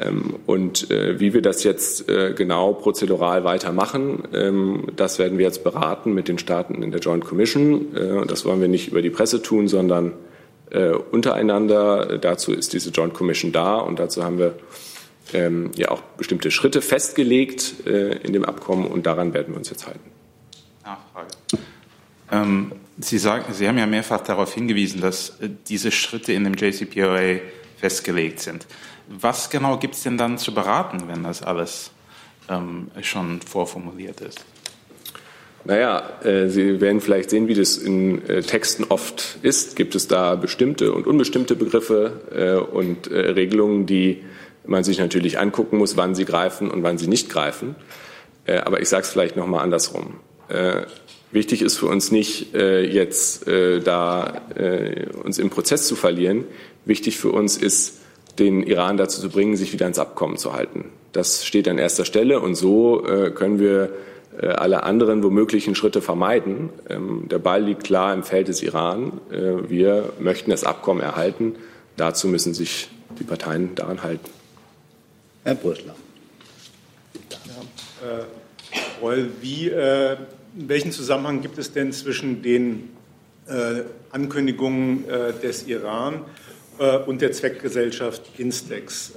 [0.00, 5.44] Ähm, und äh, wie wir das jetzt äh, genau prozedural weitermachen, ähm, das werden wir
[5.44, 7.96] jetzt beraten mit den Staaten in der Joint Commission.
[7.96, 10.31] Äh, das wollen wir nicht über die Presse tun, sondern äh,
[11.10, 12.18] untereinander.
[12.18, 14.54] Dazu ist diese Joint Commission da und dazu haben wir
[15.32, 19.70] ähm, ja auch bestimmte Schritte festgelegt äh, in dem Abkommen und daran werden wir uns
[19.70, 20.10] jetzt halten.
[20.84, 21.28] Nachfrage.
[22.30, 26.54] Ähm, Sie, sagen, Sie haben ja mehrfach darauf hingewiesen, dass äh, diese Schritte in dem
[26.54, 27.40] JCPOA
[27.76, 28.66] festgelegt sind.
[29.08, 31.90] Was genau gibt es denn dann zu beraten, wenn das alles
[32.48, 34.44] ähm, schon vorformuliert ist?
[35.64, 39.76] Naja, äh, Sie werden vielleicht sehen, wie das in äh, Texten oft ist.
[39.76, 44.22] Gibt es da bestimmte und unbestimmte Begriffe äh, und äh, Regelungen, die
[44.66, 47.76] man sich natürlich angucken muss, wann sie greifen und wann sie nicht greifen.
[48.44, 50.14] Äh, aber ich sage es vielleicht noch mal andersrum.
[50.48, 50.82] Äh,
[51.30, 54.42] wichtig ist für uns nicht, jetzt da
[55.24, 56.44] uns im Prozess zu verlieren.
[56.84, 58.00] Wichtig für uns ist,
[58.38, 60.90] den Iran dazu zu bringen, sich wieder ans Abkommen zu halten.
[61.12, 63.02] Das steht an erster Stelle und so
[63.34, 63.94] können wir
[64.40, 66.70] alle anderen womöglichen Schritte vermeiden.
[66.88, 69.20] Ähm, der Ball liegt klar im Feld des Iran.
[69.30, 71.56] Äh, wir möchten das Abkommen erhalten.
[71.96, 74.30] Dazu müssen sich die Parteien daran halten.
[75.44, 75.94] Herr Brüssler.
[78.02, 80.16] Ja, äh, wie, äh,
[80.54, 82.90] welchen Zusammenhang gibt es denn zwischen den
[83.48, 86.24] äh, Ankündigungen äh, des Iran
[87.06, 89.12] und der Zweckgesellschaft Instex?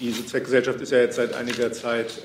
[0.00, 2.22] diese Zweckgesellschaft ist ja jetzt seit einiger Zeit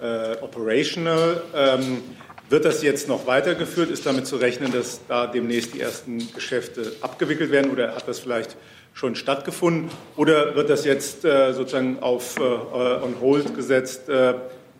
[0.00, 1.42] äh, operational.
[1.54, 2.02] Ähm,
[2.50, 3.90] wird das jetzt noch weitergeführt?
[3.90, 8.18] Ist damit zu rechnen, dass da demnächst die ersten Geschäfte abgewickelt werden oder hat das
[8.18, 8.56] vielleicht
[8.92, 9.90] schon stattgefunden?
[10.16, 14.34] Oder wird das jetzt äh, sozusagen auf äh, on hold gesetzt, äh,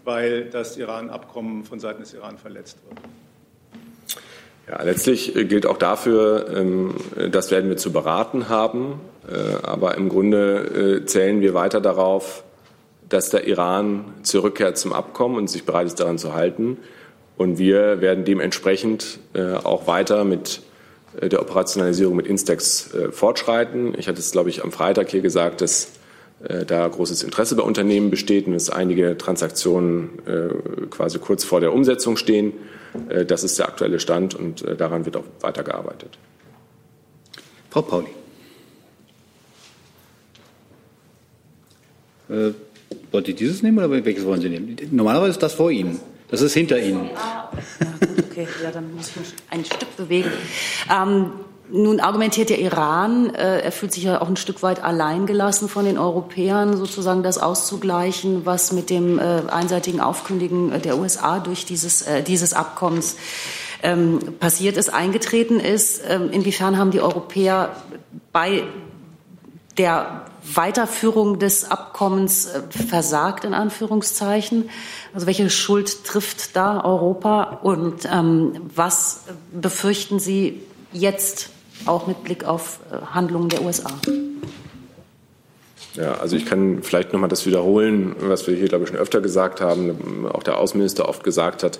[0.05, 3.00] weil das Iran-Abkommen von Seiten des Iran verletzt wird?
[4.68, 6.94] Ja, letztlich äh, gilt auch dafür, ähm,
[7.31, 9.00] das werden wir zu beraten haben.
[9.27, 12.44] Äh, aber im Grunde zählen wir weiter darauf,
[13.08, 16.78] dass der Iran zurückkehrt zum Abkommen und sich bereit ist, daran zu halten.
[17.36, 20.62] Und wir werden dementsprechend äh, auch weiter mit
[21.20, 23.94] äh, der Operationalisierung mit Instex äh, fortschreiten.
[23.98, 25.92] Ich hatte es, glaube ich, am Freitag hier gesagt, dass
[26.66, 32.18] da großes Interesse bei Unternehmen besteht und dass einige Transaktionen quasi kurz vor der Umsetzung
[32.18, 32.52] stehen.
[33.26, 36.18] Das ist der aktuelle Stand und daran wird auch weitergearbeitet.
[37.70, 38.08] Frau Pauli.
[43.12, 44.76] Wollt ihr dieses nehmen oder welches wollen Sie nehmen?
[44.90, 46.00] Normalerweise ist das vor Ihnen.
[46.30, 47.11] Das ist hinter Ihnen.
[47.16, 47.50] Ah,
[48.18, 50.30] okay, ja, dann muss ich mich ein Stück bewegen.
[50.90, 51.30] Ähm,
[51.70, 55.85] nun argumentiert der Iran, äh, er fühlt sich ja auch ein Stück weit alleingelassen von
[55.85, 62.02] den Europäern, sozusagen das auszugleichen, was mit dem äh, einseitigen Aufkündigen der USA durch dieses,
[62.02, 63.16] äh, dieses Abkommens
[63.83, 66.02] ähm, passiert ist, eingetreten ist.
[66.09, 67.76] Ähm, inwiefern haben die Europäer
[68.33, 68.64] bei
[69.78, 74.68] der Weiterführung des Abkommens äh, versagt, in Anführungszeichen?
[75.14, 80.61] Also welche Schuld trifft da Europa und ähm, was befürchten Sie
[80.92, 81.50] jetzt
[81.87, 83.90] auch mit Blick auf äh, Handlungen der USA?
[85.94, 88.98] Ja, also ich kann vielleicht noch mal das wiederholen, was wir hier, glaube ich, schon
[88.98, 91.78] öfter gesagt haben, auch der Außenminister oft gesagt hat.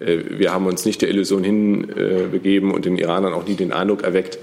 [0.00, 4.02] Äh, wir haben uns nicht der Illusion hinbegeben und den Iranern auch nie den Eindruck
[4.02, 4.38] erweckt,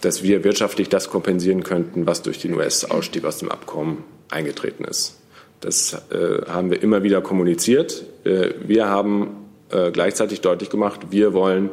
[0.00, 5.18] dass wir wirtschaftlich das kompensieren könnten, was durch den US-Ausstieg aus dem Abkommen eingetreten ist.
[5.60, 8.04] Das äh, haben wir immer wieder kommuniziert.
[8.24, 11.70] Äh, wir haben äh, gleichzeitig deutlich gemacht, wir wollen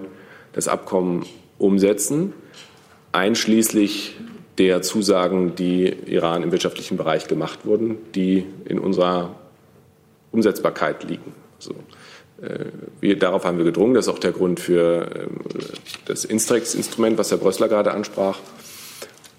[0.53, 1.25] das Abkommen
[1.57, 2.33] umsetzen,
[3.11, 4.15] einschließlich
[4.57, 9.35] der Zusagen, die Iran im wirtschaftlichen Bereich gemacht wurden, die in unserer
[10.31, 11.33] Umsetzbarkeit liegen.
[11.59, 11.75] So.
[12.41, 12.65] Äh,
[13.01, 13.93] wir, darauf haben wir gedrungen.
[13.93, 15.39] Das ist auch der Grund für ähm,
[16.05, 18.39] das Instrex-Instrument, was Herr Brössler gerade ansprach.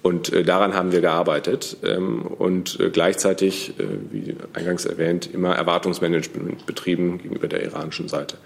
[0.02, 3.74] Und äh, daran haben wir gearbeitet ähm, und äh, gleichzeitig,
[4.10, 8.36] wie eingangs erwähnt, immer Erwartungsmanagement betrieben gegenüber der iranischen Seite.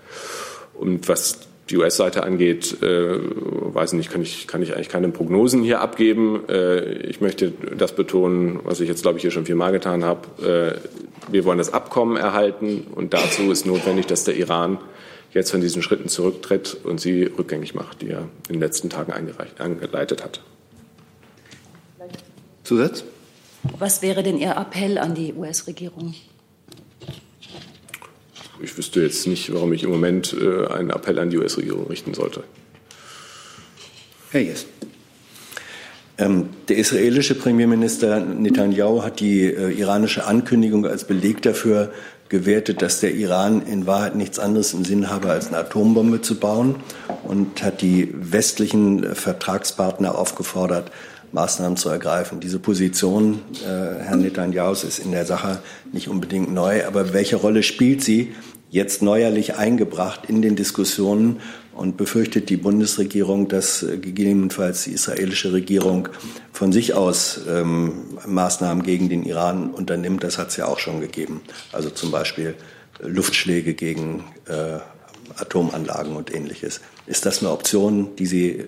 [0.74, 5.80] Und was die US-Seite angeht, weiß nicht, kann ich, kann ich eigentlich keine Prognosen hier
[5.80, 6.42] abgeben.
[7.08, 10.80] Ich möchte das betonen, was ich jetzt, glaube ich, hier schon viermal getan habe.
[11.28, 14.78] Wir wollen das Abkommen erhalten und dazu ist notwendig, dass der Iran
[15.32, 19.12] jetzt von diesen Schritten zurücktritt und sie rückgängig macht, die er in den letzten Tagen
[19.12, 20.40] eingeleitet hat.
[22.64, 23.04] Zusatz?
[23.78, 26.14] Was wäre denn Ihr Appell an die US-Regierung?
[28.60, 32.14] Ich wüsste jetzt nicht, warum ich im Moment äh, einen Appell an die US-Regierung richten
[32.14, 32.44] sollte.
[34.30, 34.66] Herr Jess.
[36.22, 41.92] Ähm, der israelische Premierminister Netanyahu hat die äh, iranische Ankündigung als Beleg dafür
[42.28, 46.36] gewertet, dass der Iran in Wahrheit nichts anderes im Sinn habe, als eine Atombombe zu
[46.36, 46.76] bauen
[47.24, 50.92] und hat die westlichen Vertragspartner aufgefordert,
[51.32, 52.38] Maßnahmen zu ergreifen.
[52.38, 55.58] Diese Position äh, Herrn Netanjahus ist in der Sache
[55.92, 58.32] nicht unbedingt neu, aber welche Rolle spielt sie
[58.70, 61.40] jetzt neuerlich eingebracht in den Diskussionen
[61.74, 66.08] und befürchtet die Bundesregierung, dass äh, gegebenenfalls die israelische Regierung
[66.52, 67.92] von sich aus ähm,
[68.26, 70.22] Maßnahmen gegen den Iran unternimmt?
[70.24, 71.40] Das hat es ja auch schon gegeben.
[71.72, 72.54] Also zum Beispiel
[73.00, 74.78] Luftschläge gegen äh,
[75.36, 76.80] Atomanlagen und ähnliches.
[77.06, 78.64] Ist das eine Option, die Sie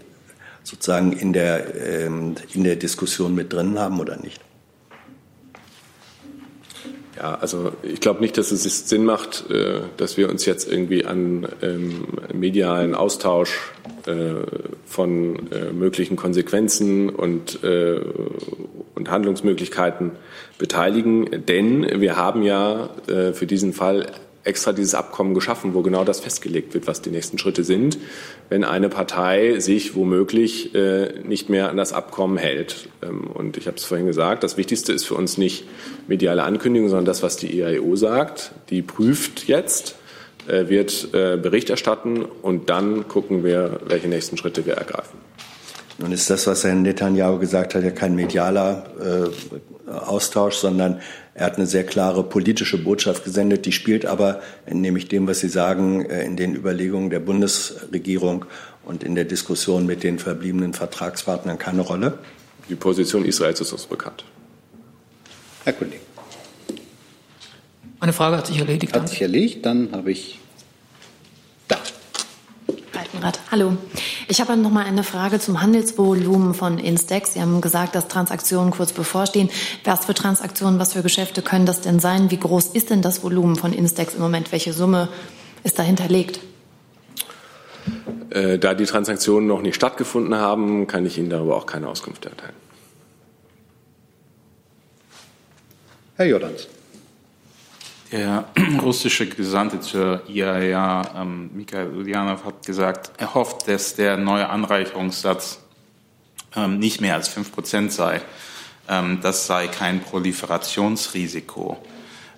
[0.63, 4.41] sozusagen in der, ähm, in der Diskussion mit drin haben oder nicht?
[7.17, 11.05] Ja, also ich glaube nicht, dass es Sinn macht, äh, dass wir uns jetzt irgendwie
[11.05, 13.73] an ähm, medialen Austausch
[14.07, 14.35] äh,
[14.85, 17.61] von äh, möglichen Konsequenzen und,
[19.07, 20.13] Handlungsmöglichkeiten
[20.57, 21.45] beteiligen.
[21.47, 24.07] Denn wir haben ja für diesen Fall
[24.45, 27.99] extra dieses Abkommen geschaffen, wo genau das festgelegt wird, was die nächsten Schritte sind,
[28.51, 32.89] wenn eine Partei sich womöglich äh, nicht mehr an das Abkommen hält.
[33.03, 35.65] Ähm, und ich habe es vorhin gesagt, das Wichtigste ist für uns nicht
[36.07, 38.53] mediale Ankündigung, sondern das, was die EIO sagt.
[38.71, 39.97] Die prüft jetzt,
[40.47, 45.19] äh, wird äh, Bericht erstatten und dann gucken wir, welche nächsten Schritte wir ergreifen.
[45.99, 51.01] Nun ist das, was Herr Netanyahu gesagt hat, ja kein medialer äh, Austausch, sondern
[51.35, 53.67] er hat eine sehr klare politische Botschaft gesendet.
[53.67, 58.45] Die spielt aber, nämlich dem, was Sie sagen, äh, in den Überlegungen der Bundesregierung
[58.85, 62.19] und in der Diskussion mit den verbliebenen Vertragspartnern keine Rolle.
[62.69, 64.25] Die Position Israels ist uns bekannt.
[65.65, 66.01] Herr Kollege.
[67.99, 68.95] Meine Frage hat sich erledigt.
[68.95, 69.67] Hat sich erledigt.
[69.67, 70.39] Dann habe ich
[73.25, 73.41] Altenrat.
[73.51, 73.77] Hallo.
[74.27, 77.35] Ich habe noch mal eine Frage zum Handelsvolumen von Instex.
[77.35, 79.51] Sie haben gesagt, dass Transaktionen kurz bevorstehen.
[79.85, 82.31] Was für Transaktionen, was für Geschäfte können das denn sein?
[82.31, 84.51] Wie groß ist denn das Volumen von Instex im Moment?
[84.53, 85.09] Welche Summe
[85.63, 86.41] ist dahinterlegt?
[88.31, 92.25] Äh, da die Transaktionen noch nicht stattgefunden haben, kann ich Ihnen darüber auch keine Auskunft
[92.25, 92.55] erteilen.
[96.17, 96.69] Herr Jordans.
[98.15, 98.45] Der
[98.81, 105.59] russische Gesandte zur IAEA, ähm, Mikhail Ulyanov, hat gesagt, er hofft, dass der neue Anreicherungssatz
[106.55, 108.23] ähm, nicht mehr als 5 Prozent sei.
[108.89, 111.85] Ähm, das sei kein Proliferationsrisiko.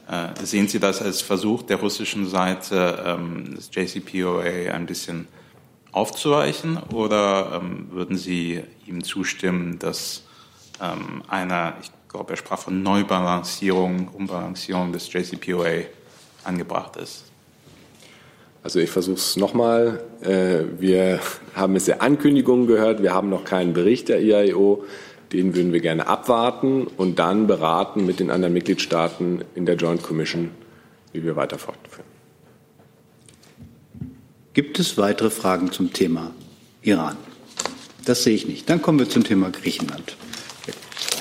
[0.08, 5.28] Äh, sehen Sie das als Versuch der russischen Seite, ähm, das JCPOA ein bisschen
[5.92, 10.22] aufzuweichen oder ähm, würden Sie ihm zustimmen, dass
[10.80, 15.82] ähm, einer, ich glaube, er sprach von Neubalancierung, Umbalancierung des JCPOA
[16.44, 17.24] angebracht ist.
[18.62, 20.02] Also ich versuche es nochmal.
[20.22, 21.20] Äh, wir
[21.54, 24.84] haben bisher Ankündigungen gehört, wir haben noch keinen Bericht der IAEO.
[25.32, 30.02] Den würden wir gerne abwarten und dann beraten mit den anderen Mitgliedstaaten in der Joint
[30.02, 30.50] Commission,
[31.12, 32.06] wie wir weiter fortführen.
[34.54, 36.30] Gibt es weitere Fragen zum Thema
[36.80, 37.16] Iran?
[38.06, 38.70] Das sehe ich nicht.
[38.70, 40.16] Dann kommen wir zum Thema Griechenland.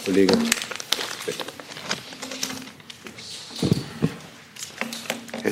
[0.05, 0.37] Kollege.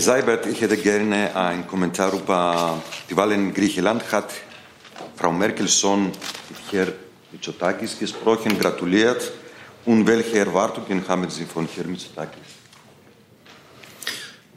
[0.04, 4.12] Seibert, ich hätte gerne einen Kommentar über die Wahlen in Griechenland.
[4.12, 4.32] Hat
[5.16, 6.92] Frau Merkelson mit Herrn
[7.32, 9.32] Mitsotakis gesprochen, gratuliert.
[9.86, 12.38] Und welche Erwartungen haben Sie von Herrn Mitsotakis?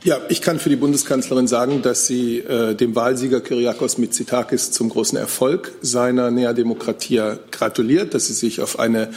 [0.03, 4.89] Ja, ich kann für die Bundeskanzlerin sagen, dass sie äh, dem Wahlsieger Kyriakos Mitsotakis zum
[4.89, 9.11] großen Erfolg seiner Nea Demokratia gratuliert, dass sie sich auf eine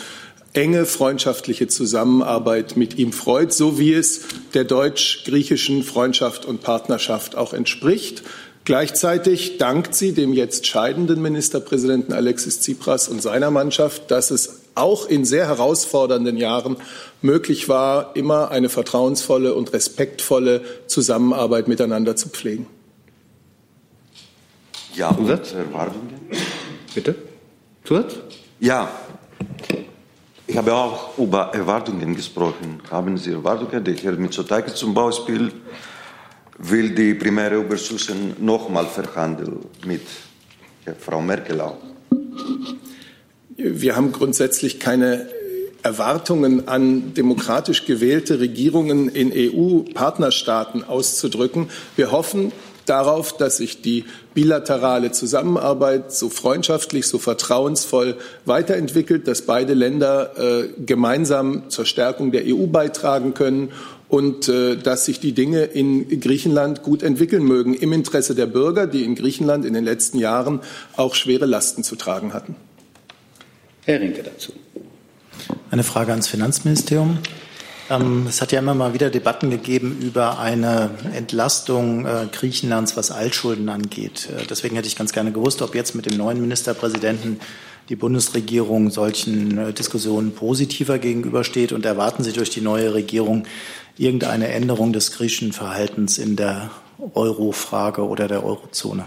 [0.60, 4.22] enge freundschaftliche Zusammenarbeit mit ihm freut, so wie es
[4.54, 8.24] der deutsch-griechischen Freundschaft und Partnerschaft auch entspricht.
[8.66, 15.08] Gleichzeitig dankt sie dem jetzt scheidenden Ministerpräsidenten Alexis Tsipras und seiner Mannschaft, dass es auch
[15.08, 16.76] in sehr herausfordernden Jahren
[17.22, 22.68] möglich war, immer eine vertrauensvolle und respektvolle Zusammenarbeit miteinander zu pflegen.
[24.94, 25.54] Ja, Zusatz?
[25.54, 26.10] Erwartungen?
[26.94, 27.16] Bitte?
[27.86, 28.16] Zusatz?
[28.60, 28.90] Ja,
[30.50, 32.82] Ich habe auch über Erwartungen gesprochen.
[32.90, 33.84] Haben Sie Erwartungen?
[33.84, 35.52] Der Herr Mitsotakis zum Beispiel
[36.58, 40.02] will die primäre Überschussen nochmal verhandeln mit
[41.00, 41.78] Frau Merkel auch.
[43.58, 45.30] Wir haben grundsätzlich keine
[45.84, 51.70] Erwartungen an demokratisch gewählte Regierungen in EU-Partnerstaaten auszudrücken.
[51.96, 52.52] Wir hoffen
[52.90, 60.70] darauf, dass sich die bilaterale Zusammenarbeit so freundschaftlich, so vertrauensvoll weiterentwickelt, dass beide Länder äh,
[60.86, 63.72] gemeinsam zur Stärkung der EU beitragen können
[64.10, 68.88] und äh, dass sich die Dinge in Griechenland gut entwickeln mögen, im Interesse der Bürger,
[68.88, 70.62] die in Griechenland in den letzten Jahren
[70.96, 72.56] auch schwere Lasten zu tragen hatten.
[73.86, 74.54] Herr Rinke dazu.
[75.72, 77.20] Eine Frage ans Finanzministerium.
[77.90, 83.12] Ähm, es hat ja immer mal wieder Debatten gegeben über eine Entlastung äh, Griechenlands, was
[83.12, 84.30] Altschulden angeht.
[84.30, 87.40] Äh, deswegen hätte ich ganz gerne gewusst, ob jetzt mit dem neuen Ministerpräsidenten
[87.90, 93.46] die Bundesregierung solchen äh, Diskussionen positiver gegenübersteht und erwarten Sie durch die neue Regierung
[93.98, 96.70] irgendeine Änderung des griechischen Verhaltens in der
[97.16, 99.06] Euro-Frage oder der Eurozone?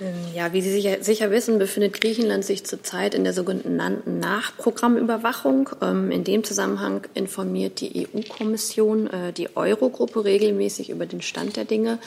[0.00, 5.70] Ähm, ja, wie Sie sicher, sicher, wissen, befindet Griechenland sich zurzeit in der sogenannten Nachprogrammüberwachung.
[5.80, 11.64] Ähm, in dem Zusammenhang informiert die EU-Kommission äh, die Eurogruppe regelmäßig über den Stand der
[11.64, 11.98] Dinge.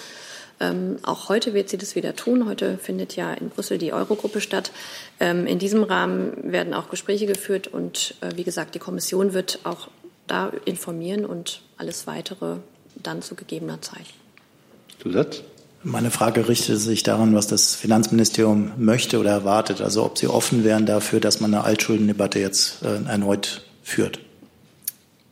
[0.60, 2.48] Ähm, auch heute wird sie das wieder tun.
[2.48, 4.72] Heute findet ja in Brüssel die Eurogruppe statt.
[5.20, 9.90] in diesem Rahmen werden auch Gespräche geführt und äh, wie gesagt, die Kommission wird auch
[10.26, 12.58] da informieren und alles weitere
[12.96, 14.06] dann zu gegebener Zeit.
[15.02, 15.44] Zusatz?
[15.84, 19.82] Meine Frage richtet sich daran, was das Finanzministerium möchte oder erwartet.
[19.82, 24.20] Also ob Sie offen wären dafür, dass man eine Altschuldendebatte jetzt äh, erneut führt.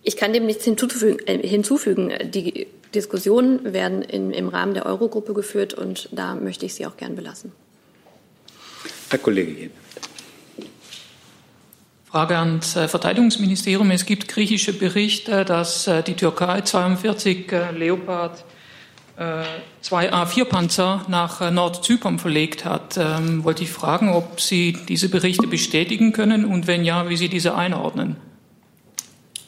[0.03, 1.19] Ich kann dem nichts hinzufügen.
[1.25, 2.13] Äh, hinzufügen.
[2.31, 6.95] Die Diskussionen werden in, im Rahmen der Eurogruppe geführt und da möchte ich sie auch
[6.95, 7.51] gern belassen.
[9.09, 9.71] Herr Kollege
[12.05, 13.89] Frage ans äh, Verteidigungsministerium.
[13.91, 18.45] Es gibt griechische Berichte, dass äh, die Türkei 42 Leopard
[19.81, 22.97] zwei A4-Panzer nach Nordzypern verlegt hat.
[22.97, 27.29] Ähm, wollte ich fragen, ob Sie diese Berichte bestätigen können und wenn ja, wie Sie
[27.29, 28.17] diese einordnen.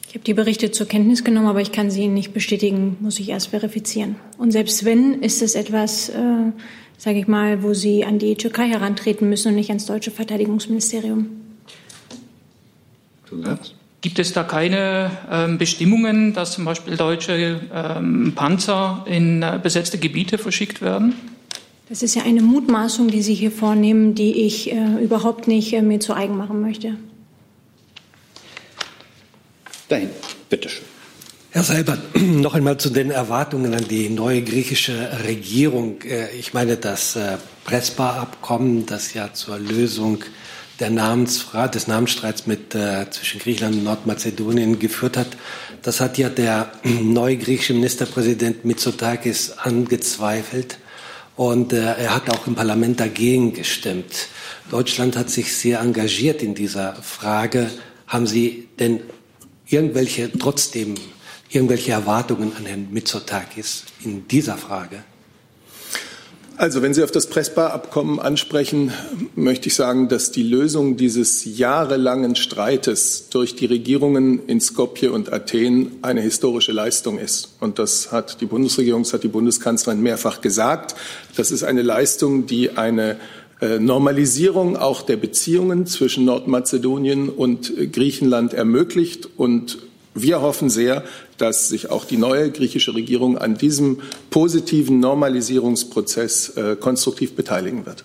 [0.08, 3.28] Ich habe die Berichte zur Kenntnis genommen, aber ich kann sie nicht bestätigen, muss ich
[3.28, 4.16] erst verifizieren.
[4.38, 6.52] Und selbst wenn, ist es etwas, äh,
[6.96, 11.26] sage ich mal, wo Sie an die Türkei herantreten müssen und nicht ans deutsche Verteidigungsministerium.
[13.28, 13.74] Zusatz?
[14.00, 19.98] Gibt es da keine ähm, Bestimmungen, dass zum Beispiel deutsche ähm, Panzer in äh, besetzte
[19.98, 21.14] Gebiete verschickt werden?
[21.88, 25.82] Das ist ja eine Mutmaßung, die Sie hier vornehmen, die ich äh, überhaupt nicht äh,
[25.82, 26.94] mir zu eigen machen möchte.
[29.88, 30.10] Dahin,
[30.48, 30.84] bitteschön.
[31.50, 36.02] Herr Seibert, noch einmal zu den Erwartungen an die neue griechische Regierung.
[36.02, 40.22] Äh, ich meine, das äh, Prespa-Abkommen, das ja zur Lösung
[40.80, 45.28] der Namensfrage, des Namensstreits mit, äh, zwischen Griechenland und Nordmazedonien geführt hat.
[45.82, 50.78] Das hat ja der neue griechische Ministerpräsident Mitsotakis angezweifelt.
[51.36, 54.28] Und äh, er hat auch im Parlament dagegen gestimmt.
[54.70, 57.70] Deutschland hat sich sehr engagiert in dieser Frage.
[58.06, 59.00] Haben Sie denn
[59.66, 60.94] irgendwelche, trotzdem
[61.48, 65.04] irgendwelche Erwartungen an Herrn Mitsotakis in dieser Frage?
[66.58, 68.92] Also wenn Sie auf das Prespa-Abkommen ansprechen,
[69.36, 75.32] möchte ich sagen, dass die Lösung dieses jahrelangen Streites durch die Regierungen in Skopje und
[75.32, 77.54] Athen eine historische Leistung ist.
[77.60, 80.96] Und das hat die Bundesregierung, das hat die Bundeskanzlerin mehrfach gesagt.
[81.36, 83.18] Das ist eine Leistung, die eine
[83.60, 89.78] äh, Normalisierung auch der Beziehungen zwischen Nordmazedonien und Griechenland ermöglicht und
[90.14, 91.04] wir hoffen sehr,
[91.38, 98.04] dass sich auch die neue griechische Regierung an diesem positiven Normalisierungsprozess äh, konstruktiv beteiligen wird.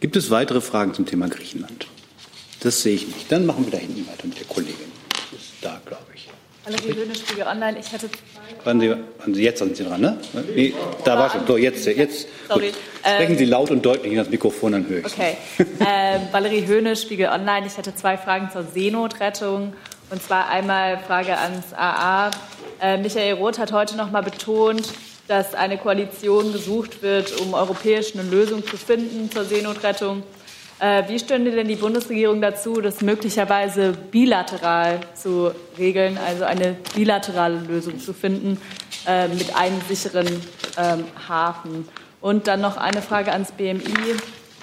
[0.00, 1.86] Gibt es weitere Fragen zum Thema Griechenland?
[2.60, 3.30] Das sehe ich nicht.
[3.32, 4.76] Dann machen wir da hinten weiter mit der Kollegin.
[5.30, 6.28] Die ist da, glaube ich.
[6.64, 7.78] Valerie Höhne, Spiegel Online.
[7.80, 8.08] Ich hatte
[8.64, 10.18] Wann Sie, wann Sie jetzt sind Sie dran, ne?
[10.54, 10.72] Nee,
[11.04, 11.46] da war schon.
[11.46, 12.28] So, jetzt, jetzt.
[12.48, 12.72] Sorry.
[13.00, 15.36] Sprechen Sie laut und deutlich in das Mikrofon, dann höre ich Okay.
[15.80, 17.66] äh, Valerie Höhne, Spiegel Online.
[17.66, 19.72] Ich hatte zwei Fragen zur Seenotrettung
[20.12, 22.30] und zwar einmal Frage ans AA.
[22.80, 24.92] Äh, Michael Roth hat heute noch mal betont,
[25.26, 30.22] dass eine Koalition gesucht wird, um europäisch eine Lösung zu finden zur Seenotrettung.
[30.80, 37.60] Äh, wie stünde denn die Bundesregierung dazu, das möglicherweise bilateral zu regeln, also eine bilaterale
[37.60, 38.60] Lösung zu finden
[39.06, 40.26] äh, mit einem sicheren
[40.76, 41.88] ähm, Hafen?
[42.20, 43.80] Und dann noch eine Frage ans BMI.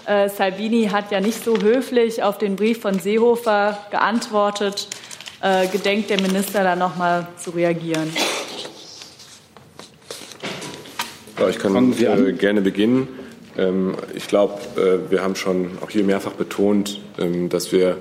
[0.05, 4.87] Äh, Salvini hat ja nicht so höflich auf den Brief von Seehofer geantwortet
[5.41, 8.11] äh, gedenkt der Minister da noch mal zu reagieren?
[11.39, 13.07] Ja, ich kann äh, gerne beginnen.
[13.57, 17.97] Ähm, ich glaube, äh, wir haben schon auch hier mehrfach betont, ähm, dass wir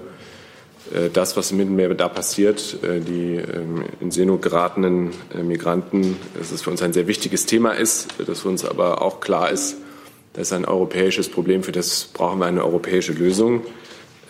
[0.93, 6.16] äh, das, was im Mittelmeer da passiert, äh, die ähm, in Seenot geratenen äh, Migranten,
[6.36, 9.51] dass es für uns ein sehr wichtiges Thema ist, dass für uns aber auch klar
[9.51, 9.76] ist,
[10.32, 13.62] das ist ein europäisches Problem, für das brauchen wir eine europäische Lösung.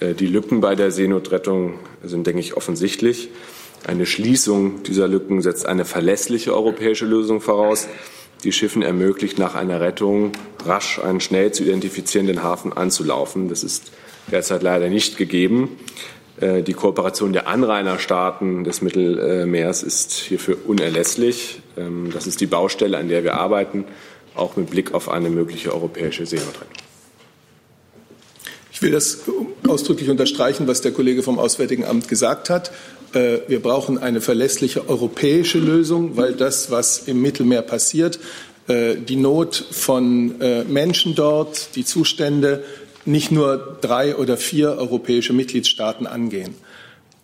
[0.00, 1.74] Die Lücken bei der Seenotrettung
[2.04, 3.30] sind, denke ich, offensichtlich.
[3.86, 7.88] Eine Schließung dieser Lücken setzt eine verlässliche europäische Lösung voraus,
[8.44, 10.32] die Schiffen ermöglicht, nach einer Rettung
[10.64, 13.48] rasch einen schnell zu identifizierenden Hafen anzulaufen.
[13.48, 13.90] Das ist
[14.30, 15.78] derzeit leider nicht gegeben.
[16.40, 21.60] Äh, die Kooperation der Anrainerstaaten des Mittelmeers ist hierfür unerlässlich.
[21.76, 23.84] Ähm, das ist die Baustelle, an der wir arbeiten,
[24.34, 26.87] auch mit Blick auf eine mögliche europäische Seenotrettung.
[28.78, 29.22] Ich will das
[29.66, 32.70] ausdrücklich unterstreichen, was der Kollege vom Auswärtigen Amt gesagt hat.
[33.12, 38.20] Äh, wir brauchen eine verlässliche europäische Lösung, weil das, was im Mittelmeer passiert,
[38.68, 42.62] äh, die Not von Menschen dort, die Zustände,
[43.04, 46.54] nicht nur drei oder vier europäische Mitgliedstaaten angehen.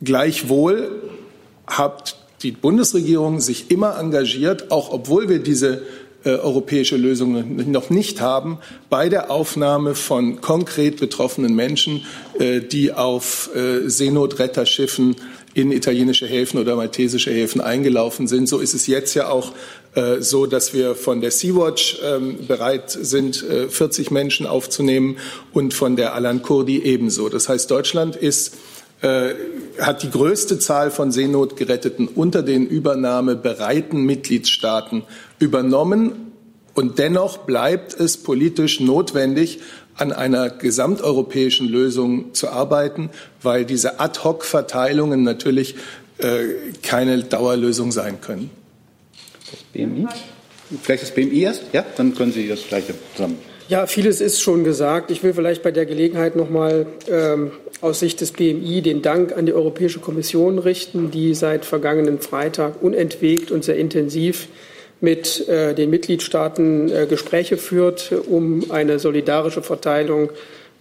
[0.02, 1.02] Gleichwohl
[1.68, 5.82] hat die Bundesregierung sich immer engagiert, auch obwohl wir diese
[6.24, 8.58] äh, europäische Lösung noch nicht haben,
[8.90, 12.04] bei der Aufnahme von konkret betroffenen Menschen,
[12.38, 15.16] äh, die auf äh, Seenotretterschiffen
[15.54, 18.48] in italienische Häfen oder maltesische Häfen eingelaufen sind.
[18.48, 19.52] So ist es jetzt ja auch
[19.94, 25.18] äh, so, dass wir von der Sea-Watch ähm, bereit sind, äh, 40 Menschen aufzunehmen
[25.52, 27.28] und von der Alan Kurdi ebenso.
[27.28, 28.56] Das heißt, Deutschland ist
[29.04, 29.34] äh,
[29.80, 35.02] hat die größte Zahl von Seenotgeretteten unter den übernahmebereiten Mitgliedstaaten
[35.44, 36.32] übernommen.
[36.74, 39.60] Und dennoch bleibt es politisch notwendig,
[39.96, 43.10] an einer gesamteuropäischen Lösung zu arbeiten,
[43.42, 45.76] weil diese Ad-hoc-Verteilungen natürlich
[46.18, 46.46] äh,
[46.82, 48.50] keine Dauerlösung sein können.
[49.50, 50.06] Das BMI?
[50.82, 51.62] Vielleicht das BMI erst?
[51.72, 53.38] Ja, dann können Sie das Gleiche zusammen.
[53.68, 55.10] Ja, vieles ist schon gesagt.
[55.10, 59.36] Ich will vielleicht bei der Gelegenheit noch mal ähm, aus Sicht des BMI den Dank
[59.36, 64.48] an die Europäische Kommission richten, die seit vergangenen Freitag unentwegt und sehr intensiv
[65.04, 70.30] mit äh, den Mitgliedstaaten äh, Gespräche führt, um eine solidarische Verteilung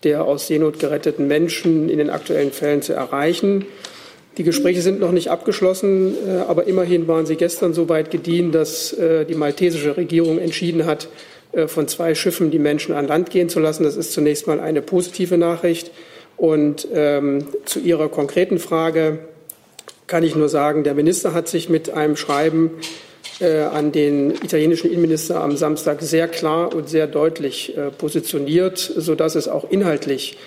[0.03, 3.65] der aus Seenot geretteten Menschen in den aktuellen Fällen zu erreichen.
[4.38, 8.51] Die Gespräche sind noch nicht abgeschlossen, äh, aber immerhin waren sie gestern so weit gediehen,
[8.51, 11.07] dass äh, die maltesische Regierung entschieden hat,
[11.51, 13.84] äh, von zwei Schiffen die Menschen an Land gehen zu lassen.
[13.84, 15.91] Das ist zunächst mal eine positive Nachricht.
[16.36, 19.19] Und ähm, zu Ihrer konkreten Frage
[20.07, 22.71] kann ich nur sagen, der Minister hat sich mit einem Schreiben
[23.42, 29.48] an den italienischen Innenminister am Samstag sehr klar und sehr deutlich äh, positioniert, sodass es
[29.48, 30.38] auch inhaltlich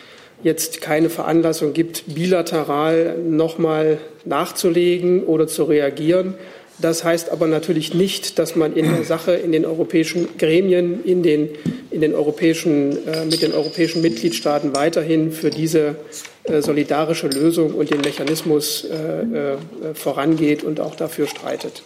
[0.43, 6.34] jetzt keine Veranlassung gibt, bilateral nochmal nachzulegen oder zu reagieren.
[6.78, 11.22] Das heißt aber natürlich nicht, dass man in der Sache in den europäischen Gremien, in
[11.22, 11.49] den,
[11.91, 15.97] in den europäischen, äh, mit den europäischen Mitgliedstaaten weiterhin für diese
[16.45, 19.57] äh, solidarische Lösung und den Mechanismus äh, äh
[19.95, 21.82] vorangeht und auch dafür streitet.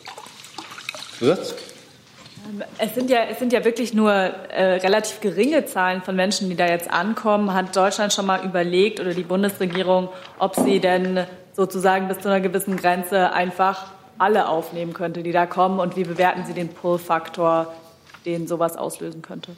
[1.20, 1.54] Zusatz?
[2.78, 6.56] Es sind, ja, es sind ja wirklich nur äh, relativ geringe Zahlen von Menschen, die
[6.56, 7.52] da jetzt ankommen.
[7.52, 10.08] Hat Deutschland schon mal überlegt oder die Bundesregierung,
[10.38, 15.44] ob sie denn sozusagen bis zu einer gewissen Grenze einfach alle aufnehmen könnte, die da
[15.44, 15.78] kommen?
[15.78, 17.72] Und wie bewerten Sie den Pull-Faktor,
[18.24, 19.52] den sowas auslösen könnte?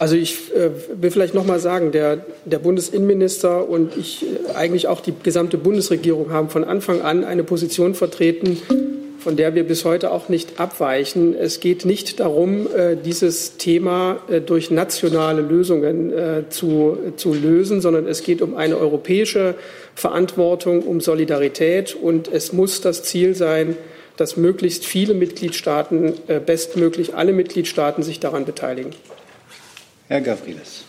[0.00, 4.88] Also ich äh, will vielleicht noch mal sagen, der, der Bundesinnenminister und ich äh, eigentlich
[4.88, 8.60] auch die gesamte Bundesregierung haben von Anfang an eine Position vertreten,
[9.20, 11.34] von der wir bis heute auch nicht abweichen.
[11.34, 17.80] Es geht nicht darum, äh, dieses Thema äh, durch nationale Lösungen äh, zu, zu lösen,
[17.80, 19.54] sondern es geht um eine europäische
[19.94, 21.94] Verantwortung, um Solidarität.
[21.94, 23.76] Und es muss das Ziel sein,
[24.16, 26.12] dass möglichst viele Mitgliedstaaten,
[26.44, 28.90] bestmöglich alle Mitgliedstaaten sich daran beteiligen.
[30.08, 30.84] Herr Gavrilis.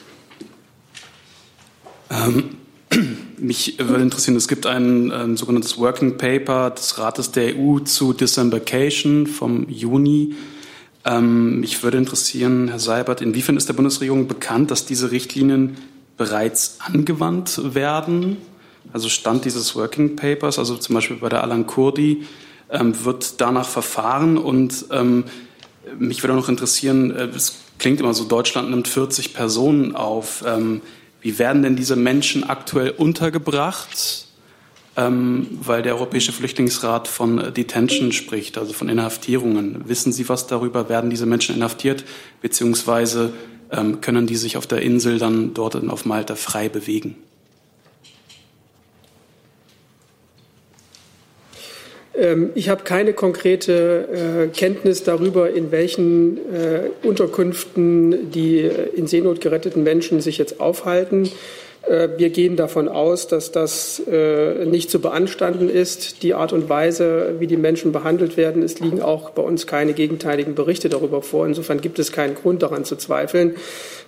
[2.10, 2.58] Ähm,
[3.42, 8.14] mich würde interessieren, es gibt ein, ein, sogenanntes Working Paper des Rates der EU zu
[8.14, 10.36] Disembarkation vom Juni.
[11.04, 15.78] Ähm, mich würde interessieren, Herr Seibert, inwiefern ist der Bundesregierung bekannt, dass diese Richtlinien
[16.18, 18.38] bereits angewandt werden?
[18.94, 22.26] Also Stand dieses Working Papers, also zum Beispiel bei der Alan Kurdi,
[22.70, 25.26] ähm, wird danach verfahren und ähm,
[25.98, 30.44] mich würde auch noch interessieren, äh, es klingt immer so, Deutschland nimmt 40 Personen auf.
[30.46, 30.82] Ähm,
[31.22, 34.28] wie werden denn diese Menschen aktuell untergebracht?
[34.98, 39.88] Ähm, weil der Europäische Flüchtlingsrat von Detention spricht, also von Inhaftierungen.
[39.88, 40.90] Wissen Sie was darüber?
[40.90, 42.04] Werden diese Menschen inhaftiert,
[42.42, 43.32] beziehungsweise
[43.72, 47.16] ähm, können die sich auf der Insel dann dort auf Malta frei bewegen?
[52.56, 54.08] Ich habe keine konkrete
[54.44, 60.60] äh, Kenntnis darüber, in welchen äh, Unterkünften die äh, in Seenot geretteten Menschen sich jetzt
[60.60, 61.30] aufhalten.
[62.18, 64.04] Wir gehen davon aus, dass das
[64.66, 68.62] nicht zu beanstanden ist, die Art und Weise, wie die Menschen behandelt werden.
[68.62, 71.48] Es liegen auch bei uns keine gegenteiligen Berichte darüber vor.
[71.48, 73.56] Insofern gibt es keinen Grund daran zu zweifeln.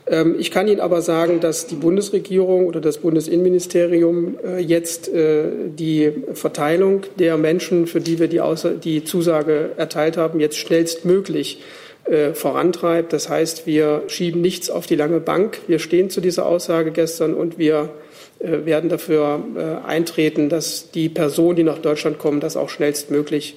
[0.08, 6.12] Ähm, ich kann Ihnen aber sagen, dass die Bundesregierung oder das Bundesinnenministerium äh, jetzt die
[6.34, 11.60] Verteilung der Menschen, für die wir die, Zusage erteilt haben, jetzt schnellstmöglich
[12.06, 13.14] äh, vorantreibt.
[13.14, 15.60] Das heißt, wir schieben nichts auf die lange Bank.
[15.68, 17.92] Wir stehen zu dieser Aussage gestern und wir
[18.40, 23.56] äh, werden dafür äh, eintreten, dass die Personen, die nach Deutschland kommen, das auch schnellstmöglich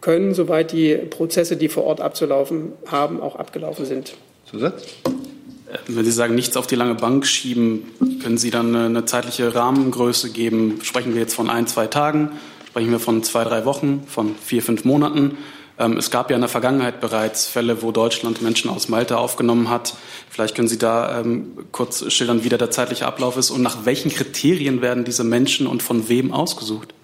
[0.00, 4.14] können, soweit die Prozesse, die vor Ort abzulaufen haben, auch abgelaufen sind.
[4.50, 4.84] Zusatz?
[5.86, 7.84] Wenn Sie sagen, nichts auf die lange Bank schieben,
[8.22, 10.80] können Sie dann eine zeitliche Rahmengröße geben?
[10.82, 12.30] Sprechen wir jetzt von ein, zwei Tagen?
[12.68, 15.36] Sprechen wir von zwei, drei Wochen, von vier, fünf Monaten?
[15.78, 19.68] Ähm, es gab ja in der Vergangenheit bereits Fälle, wo Deutschland Menschen aus Malta aufgenommen
[19.68, 19.94] hat.
[20.30, 24.10] Vielleicht können Sie da ähm, kurz schildern, wie der zeitliche Ablauf ist und nach welchen
[24.10, 26.94] Kriterien werden diese Menschen und von wem ausgesucht?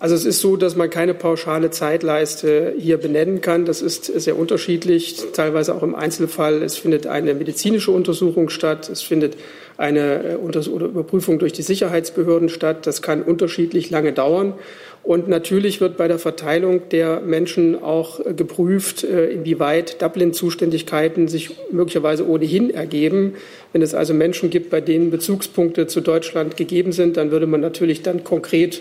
[0.00, 3.66] Also es ist so, dass man keine pauschale Zeitleiste hier benennen kann.
[3.66, 6.62] Das ist sehr unterschiedlich, teilweise auch im Einzelfall.
[6.62, 8.88] Es findet eine medizinische Untersuchung statt.
[8.88, 9.36] Es findet
[9.76, 12.86] eine äh, Überprüfung durch die Sicherheitsbehörden statt.
[12.86, 14.54] Das kann unterschiedlich lange dauern.
[15.02, 21.50] Und natürlich wird bei der Verteilung der Menschen auch äh, geprüft, äh, inwieweit Dublin-Zuständigkeiten sich
[21.72, 23.34] möglicherweise ohnehin ergeben.
[23.74, 27.60] Wenn es also Menschen gibt, bei denen Bezugspunkte zu Deutschland gegeben sind, dann würde man
[27.60, 28.80] natürlich dann konkret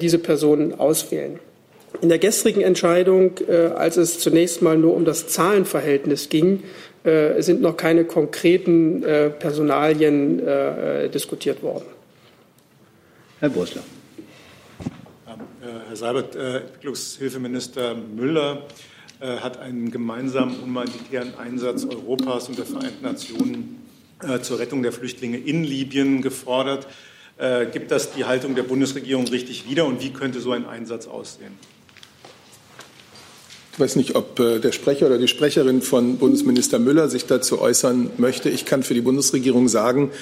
[0.00, 1.38] diese Personen auswählen.
[2.02, 3.32] In der gestrigen Entscheidung,
[3.74, 6.62] als es zunächst mal nur um das Zahlenverhältnis ging,
[7.38, 9.02] sind noch keine konkreten
[9.38, 10.42] Personalien
[11.14, 11.86] diskutiert worden.
[13.40, 13.82] Herr Brüssler.
[15.96, 18.62] Herr Seibert, äh, Entwicklungshilfeminister Müller
[19.20, 23.82] äh, hat einen gemeinsamen humanitären Einsatz Europas und der Vereinten Nationen
[24.22, 26.86] äh, zur Rettung der Flüchtlinge in Libyen gefordert.
[27.72, 31.52] Gibt das die Haltung der Bundesregierung richtig wieder und wie könnte so ein Einsatz aussehen?
[33.74, 38.10] Ich weiß nicht, ob der Sprecher oder die Sprecherin von Bundesminister Müller sich dazu äußern
[38.16, 38.48] möchte.
[38.48, 40.12] Ich kann für die Bundesregierung sagen,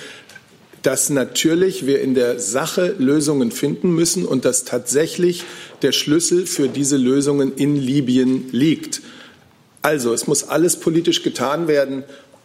[0.83, 5.45] dass natürlich wir in der Sache Lösungen finden müssen und dass tatsächlich
[5.83, 9.03] der Schlüssel für diese Lösungen in Libyen liegt.
[9.83, 12.03] Also es muss alles politisch getan werden,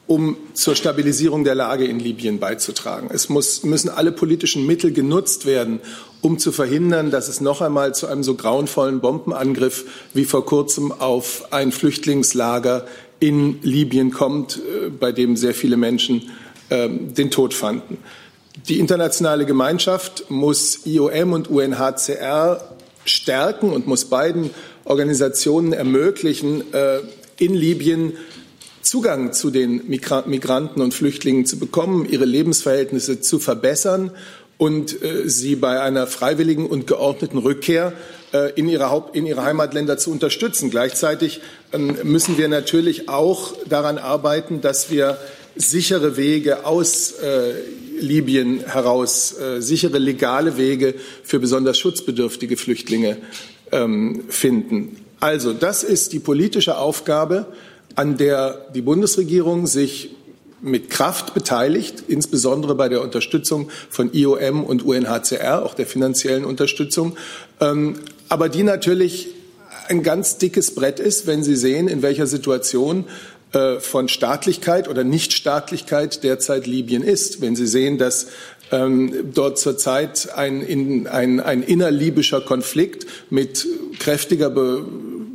[0.10, 3.12] um zur Stabilisierung der Lage in Libyen beizutragen.
[3.14, 5.82] Es muss, müssen alle politischen Mittel genutzt werden,
[6.22, 9.86] um zu verhindern, dass es noch einmal zu einem so grauenvollen Bombenangriff
[10.16, 12.88] wie vor kurzem auf ein Flüchtlingslager
[13.20, 16.32] in Libyen kommt, äh, bei dem sehr viele Menschen
[16.70, 18.00] äh, den Tod fanden.
[18.68, 22.74] Die internationale Gemeinschaft muss IOM und UNHCR
[23.06, 24.50] stärken und muss beiden
[24.86, 27.02] Organisationen ermöglichen, äh,
[27.38, 28.14] in Libyen
[28.82, 34.12] Zugang zu den Migranten und Flüchtlingen zu bekommen, ihre Lebensverhältnisse zu verbessern
[34.58, 37.94] und äh, sie bei einer freiwilligen und geordneten Rückkehr
[38.34, 40.70] äh, in ihre, Haupt-, in ihre Heimatländer zu unterstützen.
[40.70, 45.18] Gleichzeitig ähm, müssen wir natürlich auch daran arbeiten, dass wir
[45.56, 47.54] sichere Wege aus äh,
[48.00, 53.18] Libyen heraus, äh, sichere legale Wege für besonders schutzbedürftige Flüchtlinge
[53.72, 54.98] ähm, finden.
[55.20, 57.48] Also das ist die politische Aufgabe,
[58.00, 60.12] an der die Bundesregierung sich
[60.62, 67.18] mit Kraft beteiligt, insbesondere bei der Unterstützung von IOM und UNHCR, auch der finanziellen Unterstützung,
[67.60, 67.96] ähm,
[68.30, 69.28] aber die natürlich
[69.90, 73.04] ein ganz dickes Brett ist, wenn Sie sehen, in welcher Situation
[73.52, 77.42] äh, von Staatlichkeit oder Nichtstaatlichkeit derzeit Libyen ist.
[77.42, 78.28] Wenn Sie sehen, dass
[78.72, 83.68] ähm, dort zurzeit ein, in, ein, ein innerlibyscher Konflikt mit
[84.00, 84.86] kräftiger Be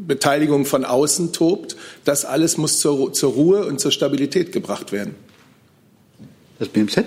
[0.07, 5.15] Beteiligung von außen tobt, das alles muss zur, zur Ruhe und zur Stabilität gebracht werden.
[6.59, 7.05] Das BMZ?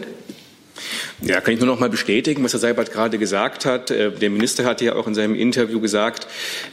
[1.22, 3.90] Ja, kann ich nur noch mal bestätigen, was Herr Seibert gerade gesagt hat.
[3.90, 6.28] Äh, der Minister hat ja auch in seinem Interview gesagt,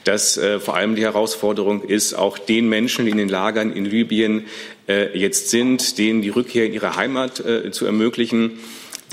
[0.04, 3.86] dass äh, vor allem die Herausforderung ist, auch den Menschen, die in den Lagern in
[3.86, 4.44] Libyen
[4.86, 8.58] äh, jetzt sind, denen die Rückkehr in ihre Heimat zu ermöglichen.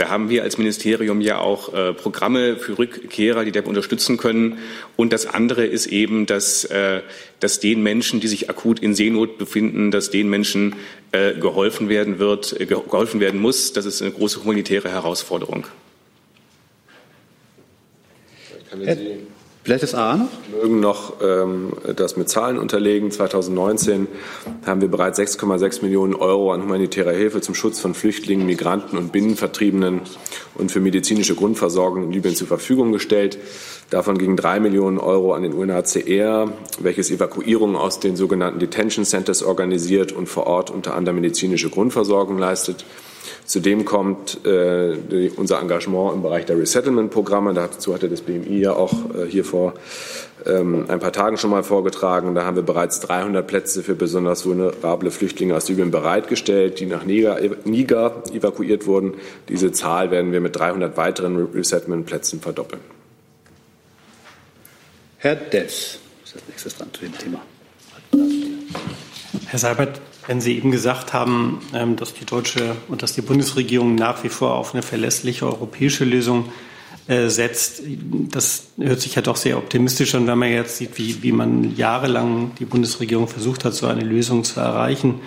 [0.02, 4.58] Da haben wir als Ministerium ja auch äh, Programme für Rückkehrer, die dabei unterstützen können.
[4.96, 7.02] Und das andere ist eben, dass, äh,
[7.40, 10.76] dass den Menschen, die sich akut in Seenot befinden, dass den Menschen
[11.12, 13.74] äh, geholfen werden wird, äh, geholfen werden muss.
[13.74, 15.68] Das ist eine große humanitäre Herausforderung.
[18.72, 19.18] Sie
[19.64, 20.28] Vielleicht das A noch?
[20.50, 23.12] Wir mögen noch ähm, das mit Zahlen unterlegen.
[23.12, 24.08] 2019
[24.66, 29.12] haben wir bereits 6,6 Millionen Euro an humanitärer Hilfe zum Schutz von Flüchtlingen, Migranten und
[29.12, 30.02] Binnenvertriebenen
[30.56, 33.38] und für medizinische Grundversorgung in Libyen zur Verfügung gestellt.
[33.92, 39.44] Davon gingen drei Millionen Euro an den UNHCR, welches Evakuierungen aus den sogenannten Detention Centers
[39.44, 42.84] organisiert und vor Ort unter anderem medizinische Grundversorgung leistet.
[43.46, 47.54] Zudem kommt äh, die, unser Engagement im Bereich der Resettlement-Programme.
[47.54, 49.74] Dazu hatte das BMI ja auch äh, hier vor
[50.46, 52.34] ähm, ein paar Tagen schon mal vorgetragen.
[52.34, 57.04] Da haben wir bereits 300 Plätze für besonders vulnerable Flüchtlinge aus Libyen bereitgestellt, die nach
[57.04, 59.16] Niger, Niger evakuiert wurden.
[59.50, 62.82] Diese Zahl werden wir mit 300 weiteren Resettlement-Plätzen verdoppeln.
[65.18, 67.42] Herr Dess ist als nächstes dran zu dem Thema.
[69.48, 73.96] Herr Seibert, wenn Sie eben gesagt haben, ähm, dass die deutsche und dass die Bundesregierung
[73.96, 76.46] nach wie vor auf eine verlässliche europäische Lösung
[77.08, 77.82] äh, setzt.
[78.30, 81.76] Das hört sich ja doch sehr optimistisch an, wenn man jetzt sieht, wie, wie man
[81.76, 85.22] jahrelang die Bundesregierung versucht hat, so eine Lösung zu erreichen.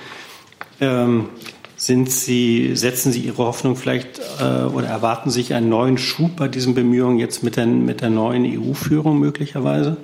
[0.80, 1.28] Ähm,
[1.76, 6.48] sind Sie, setzen Sie Ihre Hoffnung vielleicht äh, oder erwarten sich einen neuen Schub bei
[6.48, 9.96] diesen Bemühungen jetzt mit der, mit der neuen EU-Führung möglicherweise?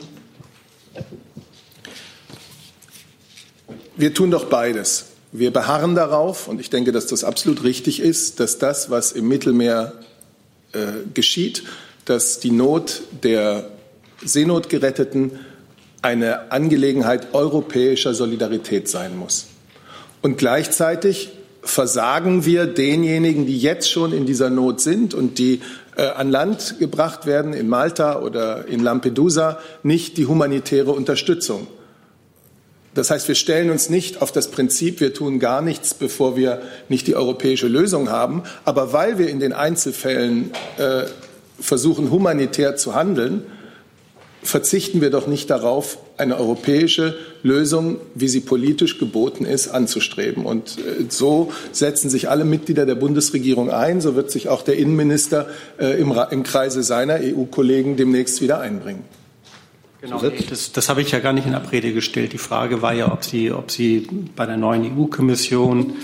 [4.00, 5.08] Wir tun doch beides.
[5.30, 9.28] Wir beharren darauf, und ich denke, dass das absolut richtig ist, dass das, was im
[9.28, 9.92] Mittelmeer
[10.72, 11.64] äh, geschieht,
[12.06, 13.68] dass die Not der
[14.24, 15.32] Seenotgeretteten
[16.00, 19.48] eine Angelegenheit europäischer Solidarität sein muss.
[20.22, 25.60] Und gleichzeitig versagen wir denjenigen, die jetzt schon in dieser Not sind und die
[25.96, 31.66] äh, an Land gebracht werden in Malta oder in Lampedusa, nicht die humanitäre Unterstützung.
[33.00, 36.60] Das heißt, wir stellen uns nicht auf das Prinzip, wir tun gar nichts, bevor wir
[36.90, 38.42] nicht die europäische Lösung haben.
[38.66, 41.04] Aber weil wir in den Einzelfällen äh,
[41.58, 43.44] versuchen, humanitär zu handeln,
[44.42, 50.44] verzichten wir doch nicht darauf, eine europäische Lösung, wie sie politisch geboten ist, anzustreben.
[50.44, 54.02] Und äh, so setzen sich alle Mitglieder der Bundesregierung ein.
[54.02, 55.48] So wird sich auch der Innenminister
[55.78, 59.04] äh, im, im Kreise seiner EU-Kollegen demnächst wieder einbringen.
[60.00, 62.32] Genau, das, das habe ich ja gar nicht in Abrede gestellt.
[62.32, 65.94] Die Frage war ja, ob Sie, ob Sie bei der neuen EU-Kommission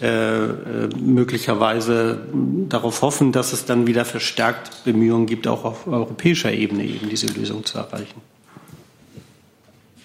[0.00, 2.26] äh, äh, möglicherweise
[2.68, 7.28] darauf hoffen, dass es dann wieder verstärkt Bemühungen gibt, auch auf europäischer Ebene eben diese
[7.28, 8.20] Lösung zu erreichen.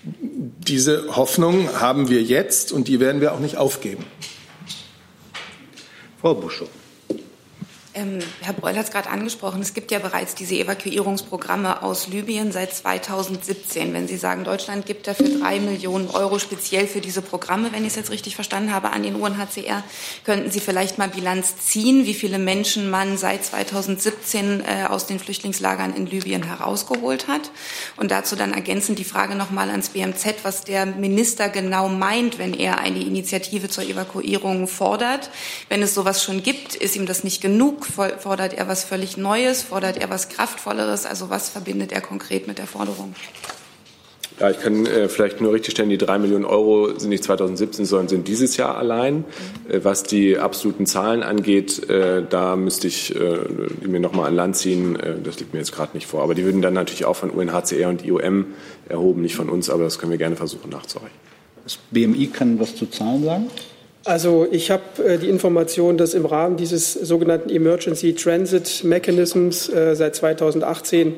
[0.03, 4.05] Diese Hoffnung haben wir jetzt und die werden wir auch nicht aufgeben.
[6.21, 6.69] Frau Buschow.
[7.93, 9.61] Ähm, Herr Breul hat es gerade angesprochen.
[9.61, 13.93] Es gibt ja bereits diese Evakuierungsprogramme aus Libyen seit 2017.
[13.93, 17.89] Wenn Sie sagen, Deutschland gibt dafür drei Millionen Euro speziell für diese Programme, wenn ich
[17.89, 19.83] es jetzt richtig verstanden habe, an den UNHCR,
[20.23, 25.19] könnten Sie vielleicht mal Bilanz ziehen, wie viele Menschen man seit 2017 äh, aus den
[25.19, 27.51] Flüchtlingslagern in Libyen herausgeholt hat?
[27.97, 32.53] Und dazu dann ergänzend die Frage nochmal ans BMZ, was der Minister genau meint, wenn
[32.53, 35.29] er eine Initiative zur Evakuierung fordert.
[35.67, 37.80] Wenn es sowas schon gibt, ist ihm das nicht genug?
[37.85, 39.61] Fordert er was völlig Neues?
[39.61, 41.05] Fordert er was Kraftvolleres?
[41.05, 43.15] Also was verbindet er konkret mit der Forderung?
[44.41, 47.85] Ja, ich kann äh, vielleicht nur richtig stellen, die drei Millionen Euro sind nicht 2017,
[47.85, 49.17] sondern sind dieses Jahr allein.
[49.17, 49.23] Mhm.
[49.71, 53.37] Äh, was die absoluten Zahlen angeht, äh, da müsste ich äh,
[53.83, 54.95] die mir nochmal an Land ziehen.
[54.99, 56.23] Äh, das liegt mir jetzt gerade nicht vor.
[56.23, 58.47] Aber die würden dann natürlich auch von UNHCR und IOM
[58.89, 59.69] erhoben, nicht von uns.
[59.69, 61.17] Aber das können wir gerne versuchen nachzureichen.
[61.63, 63.47] Das BMI kann was zu Zahlen sagen?
[64.03, 69.95] Also ich habe äh, die Information, dass im Rahmen dieses sogenannten Emergency Transit Mechanisms äh,
[69.95, 71.13] seit 2018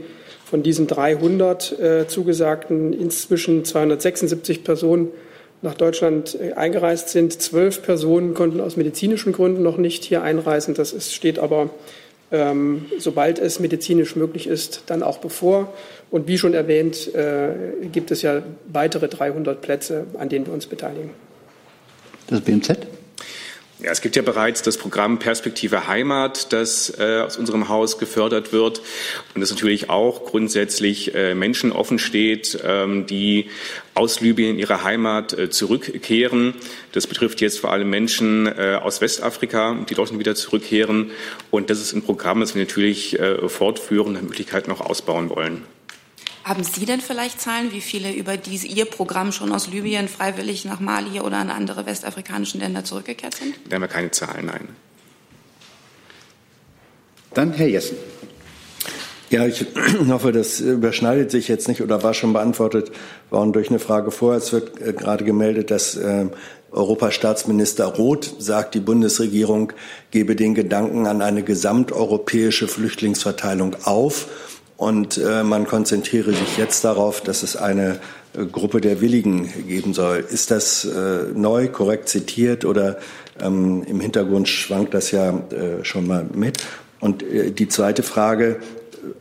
[0.45, 5.09] von diesen 300 äh, zugesagten inzwischen 276 Personen
[5.61, 7.41] nach Deutschland äh, eingereist sind.
[7.41, 10.73] Zwölf Personen konnten aus medizinischen Gründen noch nicht hier einreisen.
[10.73, 11.69] Das ist, steht aber,
[12.33, 15.73] ähm, sobald es medizinisch möglich ist, dann auch bevor.
[16.11, 17.53] Und wie schon erwähnt, äh,
[17.93, 21.11] gibt es ja weitere 300 Plätze, an denen wir uns beteiligen
[22.27, 22.87] das BMZ?
[23.83, 28.53] Ja, es gibt ja bereits das Programm Perspektive Heimat, das äh, aus unserem Haus gefördert
[28.53, 28.79] wird
[29.35, 33.49] und das natürlich auch grundsätzlich äh, Menschen offen steht, ähm, die
[33.93, 36.53] aus Libyen in ihre Heimat äh, zurückkehren.
[36.93, 41.11] Das betrifft jetzt vor allem Menschen äh, aus Westafrika, die dorthin wieder zurückkehren.
[41.51, 45.63] Und das ist ein Programm, das wir natürlich äh, fortführen, nach Möglichkeit noch ausbauen wollen.
[46.43, 50.65] Haben Sie denn vielleicht Zahlen, wie viele über diese, Ihr Programm schon aus Libyen freiwillig
[50.65, 53.55] nach Mali oder an andere westafrikanische Länder zurückgekehrt sind?
[53.69, 54.67] Da haben wir keine Zahlen, nein.
[57.33, 57.97] Dann Herr Jessen.
[59.29, 59.65] Ja, ich
[60.09, 62.91] hoffe, das überschneidet sich jetzt nicht oder war schon beantwortet
[63.29, 64.37] worden durch eine Frage vorher.
[64.37, 66.27] Es wird äh, gerade gemeldet, dass äh,
[66.71, 69.71] Europastaatsminister Roth sagt, die Bundesregierung
[70.11, 74.27] gebe den Gedanken an eine gesamteuropäische Flüchtlingsverteilung auf
[74.77, 77.99] und äh, man konzentriere sich jetzt darauf, dass es eine
[78.35, 80.25] äh, Gruppe der Willigen geben soll.
[80.29, 82.97] Ist das äh, neu, korrekt zitiert oder
[83.39, 86.63] ähm, im Hintergrund schwankt das ja äh, schon mal mit?
[86.99, 88.59] Und äh, die zweite Frage,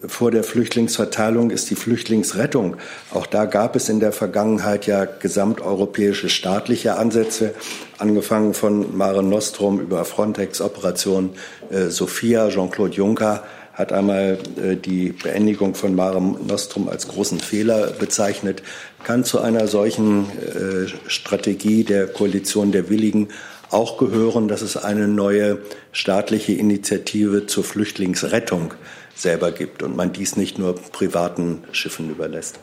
[0.06, 2.76] vor der Flüchtlingsverteilung ist die Flüchtlingsrettung.
[3.12, 7.54] Auch da gab es in der Vergangenheit ja gesamteuropäische staatliche Ansätze,
[7.98, 11.30] angefangen von Mare Nostrum über Frontex, Operation
[11.70, 12.48] äh, Sophia.
[12.48, 13.42] Jean-Claude Juncker
[13.72, 18.62] hat einmal äh, die Beendigung von Mare Nostrum als großen Fehler bezeichnet.
[19.04, 23.28] Kann zu einer solchen äh, Strategie der Koalition der Willigen
[23.70, 25.58] auch gehören, dass es eine neue
[25.92, 28.74] staatliche Initiative zur Flüchtlingsrettung
[29.14, 32.58] selber gibt und man dies nicht nur privaten Schiffen überlässt.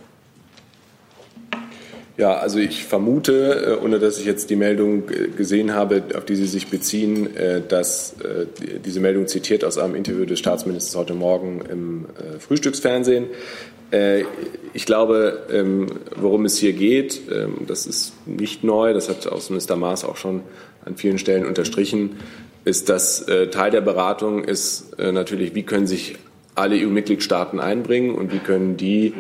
[2.20, 6.26] Ja, also ich vermute, äh, ohne dass ich jetzt die Meldung äh, gesehen habe, auf
[6.26, 8.14] die Sie sich beziehen, äh, dass
[8.84, 12.06] diese Meldung zitiert aus einem Interview des Staatsministers heute Morgen im
[12.40, 13.28] Frühstücksfernsehen.
[14.74, 19.78] Ich glaube, ähm, worum es hier geht, ähm, das ist nicht neu, das hat Außenminister
[19.78, 20.42] Maas auch schon
[20.84, 22.18] an vielen Stellen unterstrichen,
[22.66, 26.18] ist, dass Teil der Beratung ist natürlich, wie können sich
[26.56, 29.14] alle EU-Mitgliedstaaten einbringen und wie können die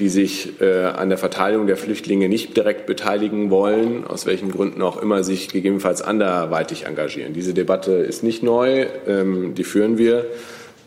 [0.00, 4.82] die sich äh, an der Verteilung der Flüchtlinge nicht direkt beteiligen wollen, aus welchen Gründen
[4.82, 7.32] auch immer sich gegebenenfalls anderweitig engagieren.
[7.32, 10.26] Diese Debatte ist nicht neu, ähm, die führen wir.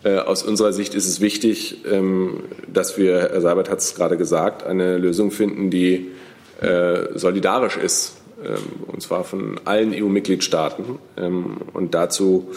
[0.03, 4.18] Äh, aus unserer Sicht ist es wichtig, ähm, dass wir, Herr Seibert hat es gerade
[4.18, 6.12] gesagt, eine Lösung finden, die
[6.62, 10.99] äh, solidarisch ist, ähm, und zwar von allen EU-Mitgliedstaaten.
[11.18, 12.51] Ähm, und dazu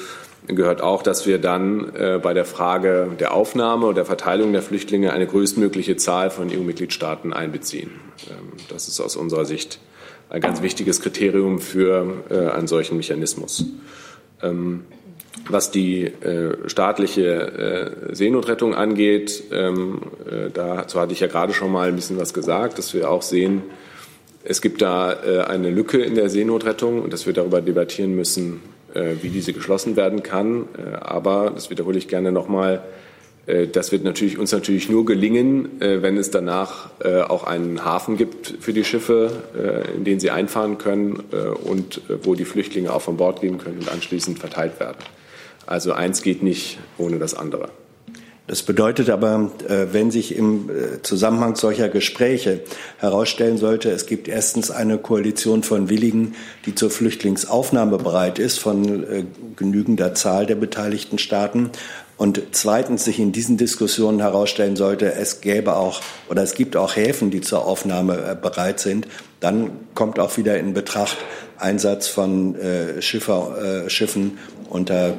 [0.54, 4.62] gehört auch, dass wir dann äh, bei der Frage der Aufnahme oder der Verteilung der
[4.62, 7.90] Flüchtlinge eine größtmögliche Zahl von EU-Mitgliedstaaten einbeziehen.
[8.28, 9.78] Ähm, das ist aus unserer Sicht
[10.28, 13.64] ein ganz wichtiges Kriterium für äh, einen solchen Mechanismus.
[14.42, 14.84] Ähm,
[15.48, 21.72] was die äh, staatliche äh, Seenotrettung angeht, ähm, äh, dazu hatte ich ja gerade schon
[21.72, 23.62] mal ein bisschen was gesagt, dass wir auch sehen,
[24.42, 28.60] es gibt da äh, eine Lücke in der Seenotrettung und dass wir darüber debattieren müssen,
[28.94, 30.68] wie diese geschlossen werden kann.
[30.76, 32.82] Äh, aber, das wiederhole ich gerne nochmal,
[33.46, 36.90] äh, das wird natürlich, uns natürlich nur gelingen, wenn es danach
[37.28, 39.30] auch einen Hafen gibt für die Schiffe,
[39.96, 41.24] in den sie einfahren können
[41.64, 44.98] und wo die Flüchtlinge auch von Bord gehen können und anschließend verteilt werden.
[45.66, 47.70] Also eins geht nicht ohne das andere.
[48.50, 52.62] Das bedeutet aber, äh, wenn sich im äh, Zusammenhang solcher Gespräche
[52.98, 56.34] herausstellen sollte, es gibt erstens eine Koalition von Willigen,
[56.66, 59.24] die zur Flüchtlingsaufnahme bereit ist, von äh,
[59.54, 61.70] genügender Zahl der beteiligten Staaten.
[62.16, 66.96] Und zweitens sich in diesen Diskussionen herausstellen sollte, es gäbe auch oder es gibt auch
[66.96, 69.06] Häfen, die zur Aufnahme bereit sind,
[69.38, 71.18] dann kommt auch wieder in Betracht
[71.56, 72.56] Einsatz von
[72.98, 74.38] Schiffer, Schiffen
[74.68, 75.14] unter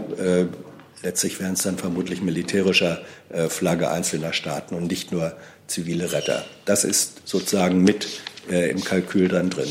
[1.03, 5.33] Letztlich wären es dann vermutlich militärischer äh, Flagge einzelner Staaten und nicht nur
[5.67, 6.45] zivile Retter.
[6.65, 8.07] Das ist sozusagen mit
[8.49, 9.69] äh, im Kalkül dann drin.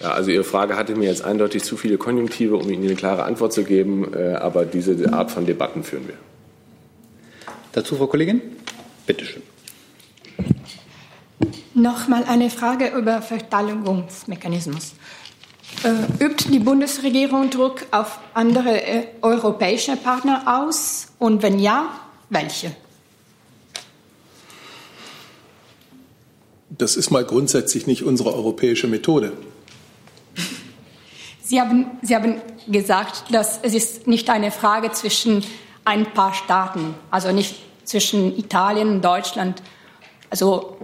[0.00, 3.24] Ja, also Ihre Frage hatte mir jetzt eindeutig zu viele Konjunktive, um Ihnen eine klare
[3.24, 4.14] Antwort zu geben.
[4.14, 6.16] Äh, aber diese Art von Debatten führen wir.
[7.72, 8.40] Dazu, Frau Kollegin?
[9.06, 9.42] Bitte schön.
[11.74, 14.94] Nochmal eine Frage über Verteidigungsmechanismus.
[15.86, 21.12] Äh, übt die Bundesregierung Druck auf andere äh, europäische Partner aus?
[21.20, 21.90] Und wenn ja,
[22.28, 22.74] welche?
[26.70, 29.34] Das ist mal grundsätzlich nicht unsere europäische Methode.
[31.42, 35.44] Sie haben, Sie haben gesagt, dass es ist nicht eine Frage zwischen
[35.84, 39.62] ein paar Staaten, also nicht zwischen Italien und Deutschland.
[40.30, 40.78] Also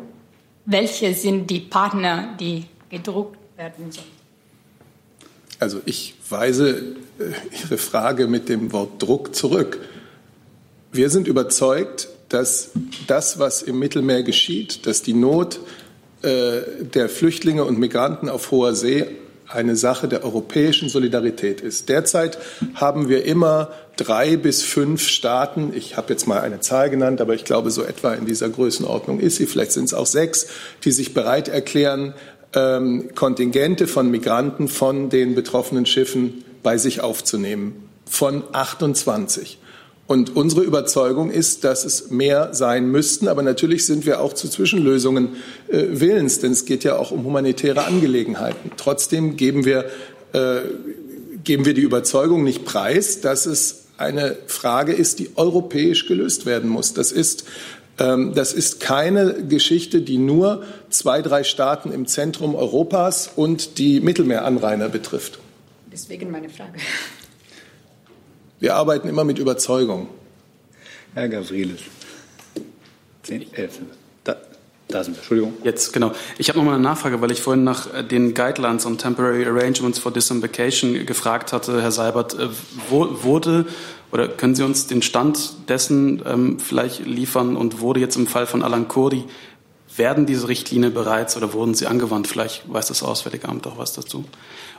[0.65, 4.12] welche sind die Partner, die gedruckt werden sollen?
[5.63, 6.71] Also ich weise
[7.21, 9.79] äh, Ihre Frage mit dem Wort Druck zurück.
[10.91, 12.71] Wir sind überzeugt, dass
[13.07, 15.61] das, was im Mittelmeer geschieht, dass die Not
[16.23, 19.07] äh, der Flüchtlinge und Migranten auf hoher See
[19.47, 21.89] eine Sache der europäischen Solidarität ist.
[21.89, 22.39] Derzeit
[22.75, 27.35] haben wir immer drei bis fünf Staaten, ich habe jetzt mal eine Zahl genannt, aber
[27.35, 30.49] ich glaube, so etwa in dieser Größenordnung ist sie, vielleicht sind es auch sechs,
[30.85, 32.15] die sich bereit erklären,
[32.55, 37.89] ähm, Kontingente von Migranten von den betroffenen Schiffen bei sich aufzunehmen.
[38.09, 39.59] Von 28.
[40.07, 43.29] Und unsere Überzeugung ist, dass es mehr sein müssten.
[43.29, 45.37] Aber natürlich sind wir auch zu Zwischenlösungen
[45.69, 48.73] äh, willens, denn es geht ja auch um humanitäre Angelegenheiten.
[48.77, 49.87] Trotzdem geben wir,
[50.33, 50.61] äh,
[51.45, 56.69] geben wir die Überzeugung nicht preis, dass es eine Frage ist, die europäisch gelöst werden
[56.69, 56.93] muss.
[56.93, 57.45] Das ist
[57.97, 64.89] das ist keine Geschichte, die nur zwei, drei Staaten im Zentrum Europas und die Mittelmeeranrainer
[64.89, 65.39] betrifft.
[65.93, 66.79] Deswegen meine Frage.
[68.61, 70.09] Wir arbeiten immer mit Überzeugung.
[71.15, 71.81] Herr Gavrilis.
[73.25, 73.81] 10, 11.
[74.25, 74.37] Da,
[74.89, 75.19] da sind wir.
[75.19, 75.55] Entschuldigung.
[75.63, 76.13] Jetzt, genau.
[76.39, 79.45] Ich habe noch mal eine Nachfrage, weil ich vorhin nach äh, den Guidelines on Temporary
[79.45, 82.35] Arrangements for Disembarkation gefragt hatte, Herr Seibert.
[82.35, 82.49] Äh,
[82.89, 83.67] wurde
[84.13, 88.47] Oder können Sie uns den Stand dessen ähm, vielleicht liefern und wurde jetzt im Fall
[88.47, 89.25] von Alan Kurdi,
[89.97, 92.27] werden diese Richtlinien bereits oder wurden sie angewandt?
[92.27, 94.25] Vielleicht weiß das Auswärtige Amt auch was dazu.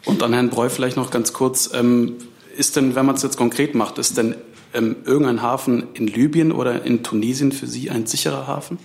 [0.05, 2.17] Und an Herrn Breu vielleicht noch ganz kurz, ähm,
[2.55, 4.35] ist denn, wenn man es jetzt konkret macht, ist denn
[4.73, 8.77] ähm, irgendein Hafen in Libyen oder in Tunesien für Sie ein sicherer Hafen?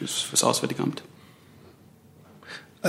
[0.00, 1.02] Das Auswärtige Amt?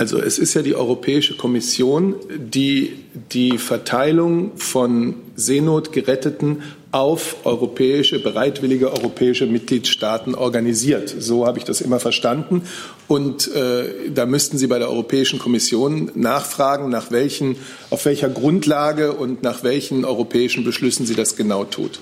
[0.00, 2.94] Also es ist ja die Europäische Kommission, die
[3.34, 11.14] die Verteilung von Seenotgeretteten auf europäische, bereitwillige europäische Mitgliedstaaten organisiert.
[11.18, 12.62] So habe ich das immer verstanden.
[13.08, 17.56] Und äh, da müssten Sie bei der Europäischen Kommission nachfragen, nach welchen,
[17.90, 22.00] auf welcher Grundlage und nach welchen europäischen Beschlüssen sie das genau tut.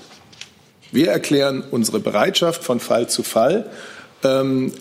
[0.93, 3.69] Wir erklären unsere Bereitschaft von Fall zu Fall.
[4.23, 4.71] Ähm,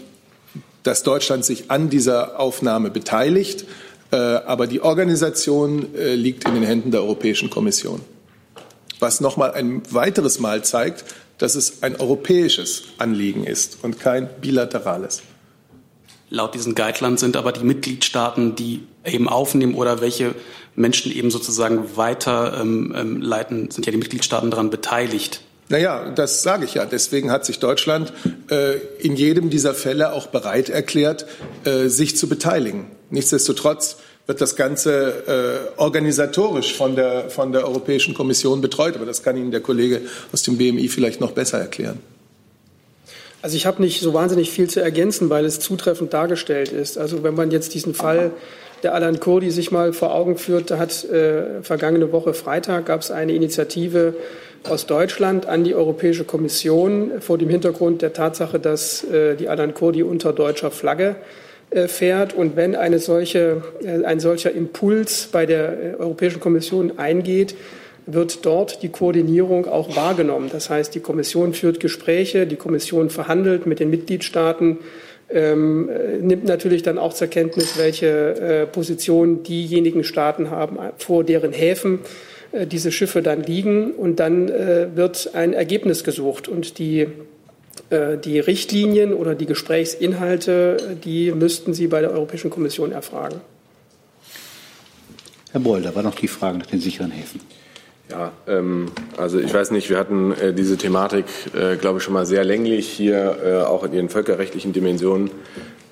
[0.89, 3.67] dass Deutschland sich an dieser Aufnahme beteiligt.
[4.11, 8.01] Äh, aber die Organisation äh, liegt in den Händen der Europäischen Kommission.
[8.99, 11.05] Was noch mal ein weiteres Mal zeigt,
[11.37, 15.21] dass es ein europäisches Anliegen ist und kein bilaterales.
[16.31, 20.35] Laut diesen Guidelines sind aber die Mitgliedstaaten, die eben aufnehmen oder welche
[20.75, 25.43] Menschen eben sozusagen weiterleiten, ähm, sind ja die Mitgliedstaaten daran beteiligt.
[25.69, 26.87] Naja, das sage ich ja.
[26.87, 28.13] Deswegen hat sich Deutschland
[28.51, 31.27] äh, in jedem dieser Fälle auch bereit erklärt,
[31.65, 32.87] äh, sich zu beteiligen.
[33.11, 33.97] Nichtsdestotrotz
[34.27, 38.97] wird das Ganze äh, organisatorisch von der, von der Europäischen Kommission betreut.
[38.97, 40.03] Aber das kann Ihnen der Kollege
[40.33, 41.99] aus dem BMI vielleicht noch besser erklären.
[43.41, 46.99] Also ich habe nicht so wahnsinnig viel zu ergänzen, weil es zutreffend dargestellt ist.
[46.99, 48.33] Also wenn man jetzt diesen Fall
[48.83, 53.01] der Alan Kurdi sich mal vor Augen führt, da hat äh, vergangene Woche Freitag gab
[53.01, 54.15] es eine Initiative
[54.65, 59.75] aus Deutschland an die Europäische Kommission vor dem Hintergrund der Tatsache, dass äh, die Alan
[59.75, 61.17] Kurdi unter deutscher Flagge
[61.71, 62.35] äh, fährt.
[62.35, 67.55] Und wenn eine solche, äh, ein solcher Impuls bei der Europäischen Kommission eingeht,
[68.07, 70.49] wird dort die Koordinierung auch wahrgenommen.
[70.51, 74.79] Das heißt, die Kommission führt Gespräche, die Kommission verhandelt mit den Mitgliedstaaten,
[75.31, 75.91] ähm,
[76.23, 81.99] nimmt natürlich dann auch zur Kenntnis, welche äh, Position diejenigen Staaten haben, vor deren Häfen
[82.53, 87.07] diese Schiffe dann liegen und dann äh, wird ein Ergebnis gesucht und die
[87.91, 93.41] äh, die Richtlinien oder die Gesprächsinhalte, die müssten Sie bei der Europäischen Kommission erfragen.
[95.53, 97.41] Herr Boll, da war noch die Frage nach den sicheren Häfen.
[98.11, 101.25] Ja, ähm, also ich weiß nicht, wir hatten äh, diese Thematik,
[101.55, 105.31] äh, glaube ich, schon mal sehr länglich hier, äh, auch in ihren völkerrechtlichen Dimensionen.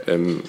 [0.07, 0.42] Ähm,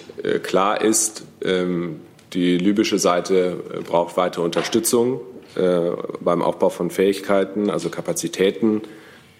[0.43, 2.01] klar ist, ähm,
[2.33, 5.36] die libysche Seite braucht weitere Unterstützung äh,
[6.21, 8.81] beim Aufbau von Fähigkeiten, also Kapazitäten,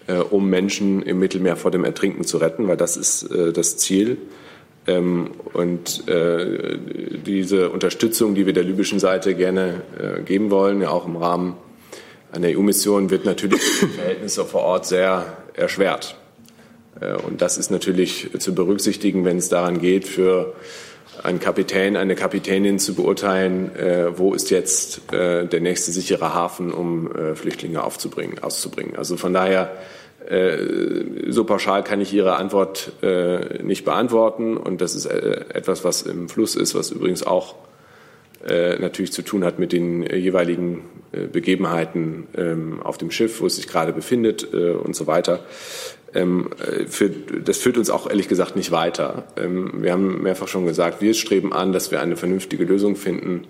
[0.08, 3.76] äh, um Menschen im Mittelmeer vor dem Ertrinken zu retten, weil das ist äh, das
[3.76, 4.16] Ziel.
[4.86, 6.04] Ähm, und
[7.26, 9.82] diese Unterstützung, die wir der libyschen Seite gerne
[10.24, 11.58] geben wollen, ja auch im Rahmen
[12.32, 16.16] einer EU-Mission, wird natürlich die Verhältnisse vor Ort sehr erschwert.
[17.26, 20.54] Und das ist natürlich zu berücksichtigen, wenn es daran geht, für
[21.22, 26.72] einen Kapitän, eine Kapitänin zu beurteilen, äh, wo ist jetzt äh, der nächste sichere Hafen,
[26.72, 28.96] um äh, Flüchtlinge aufzubringen, auszubringen.
[28.96, 29.70] Also von daher,
[30.28, 30.58] äh,
[31.28, 34.56] so pauschal kann ich Ihre Antwort äh, nicht beantworten.
[34.56, 37.54] Und das ist äh, etwas, was im Fluss ist, was übrigens auch
[38.40, 43.66] natürlich zu tun hat mit den jeweiligen Begebenheiten ähm, auf dem Schiff, wo es sich
[43.66, 45.40] gerade befindet und so weiter.
[46.14, 46.50] Ähm,
[46.88, 49.24] für, das führt uns auch ehrlich gesagt nicht weiter.
[49.36, 53.44] Ähm, wir haben mehrfach schon gesagt, wir streben an, dass wir eine vernünftige Lösung finden,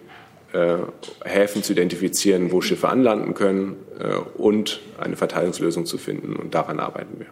[0.53, 0.79] äh,
[1.25, 6.35] Häfen zu identifizieren, wo Schiffe anlanden können äh, und eine Verteilungslösung zu finden.
[6.35, 7.27] Und daran arbeiten wir.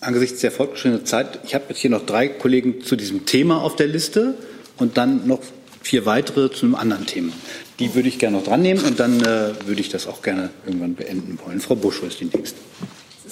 [0.00, 3.76] Angesichts der fortgeschrittenen Zeit, ich habe jetzt hier noch drei Kollegen zu diesem Thema auf
[3.76, 4.34] der Liste
[4.76, 5.40] und dann noch
[5.80, 7.32] vier weitere zu einem anderen Thema.
[7.78, 10.50] Die würde ich gerne noch dran nehmen und dann äh, würde ich das auch gerne
[10.66, 11.60] irgendwann beenden wollen.
[11.60, 12.58] Frau Busch ist die nächste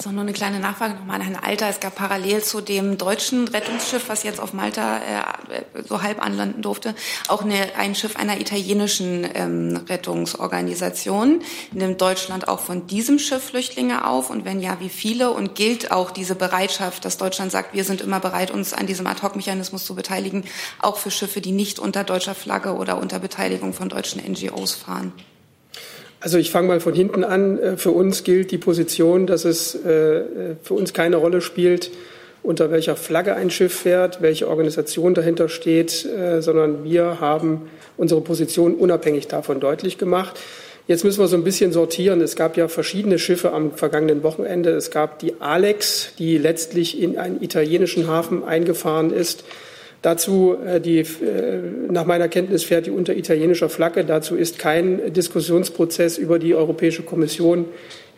[0.01, 1.69] ist auch nur eine kleine Nachfrage nochmal an Herrn Alter.
[1.69, 6.63] Es gab parallel zu dem deutschen Rettungsschiff, was jetzt auf Malta äh, so halb anlanden
[6.63, 6.95] durfte,
[7.27, 11.43] auch eine, ein Schiff einer italienischen ähm, Rettungsorganisation.
[11.71, 14.31] Nimmt Deutschland auch von diesem Schiff Flüchtlinge auf?
[14.31, 15.29] Und wenn ja, wie viele?
[15.29, 19.05] Und gilt auch diese Bereitschaft, dass Deutschland sagt, wir sind immer bereit, uns an diesem
[19.05, 20.45] Ad-Hoc-Mechanismus zu beteiligen,
[20.79, 25.13] auch für Schiffe, die nicht unter deutscher Flagge oder unter Beteiligung von deutschen NGOs fahren?
[26.21, 27.59] Also ich fange mal von hinten an.
[27.59, 30.21] Äh, für uns gilt die Position, dass es äh,
[30.63, 31.91] für uns keine Rolle spielt,
[32.43, 38.21] unter welcher Flagge ein Schiff fährt, welche Organisation dahinter steht, äh, sondern wir haben unsere
[38.21, 40.39] Position unabhängig davon deutlich gemacht.
[40.87, 42.21] Jetzt müssen wir so ein bisschen sortieren.
[42.21, 44.71] Es gab ja verschiedene Schiffe am vergangenen Wochenende.
[44.71, 49.43] Es gab die Alex, die letztlich in einen italienischen Hafen eingefahren ist
[50.01, 51.05] Dazu, äh, die, äh,
[51.89, 54.03] nach meiner Kenntnis, fährt die unter italienischer Flagge.
[54.03, 57.65] Dazu ist kein Diskussionsprozess über die Europäische Kommission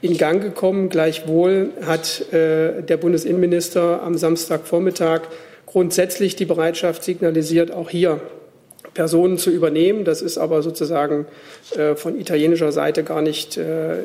[0.01, 0.89] in Gang gekommen.
[0.89, 5.21] Gleichwohl hat äh, der Bundesinnenminister am Samstagvormittag
[5.65, 8.21] grundsätzlich die Bereitschaft signalisiert, auch hier
[8.93, 10.05] Personen zu übernehmen.
[10.05, 11.25] Das ist aber sozusagen
[11.75, 14.01] äh, von italienischer Seite gar nicht äh, äh,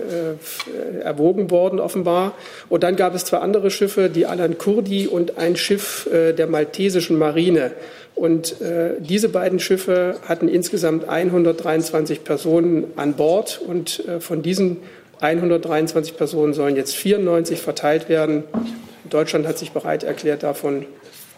[1.03, 2.35] erwogen worden, offenbar.
[2.69, 6.47] Und dann gab es zwei andere Schiffe, die Alan Kurdi und ein Schiff äh, der
[6.47, 7.73] maltesischen Marine.
[8.15, 13.61] Und äh, diese beiden Schiffe hatten insgesamt 123 Personen an Bord.
[13.65, 14.79] Und äh, von diesen
[15.21, 18.45] 123 Personen sollen jetzt 94 verteilt werden.
[19.11, 20.87] Deutschland hat sich bereit erklärt, davon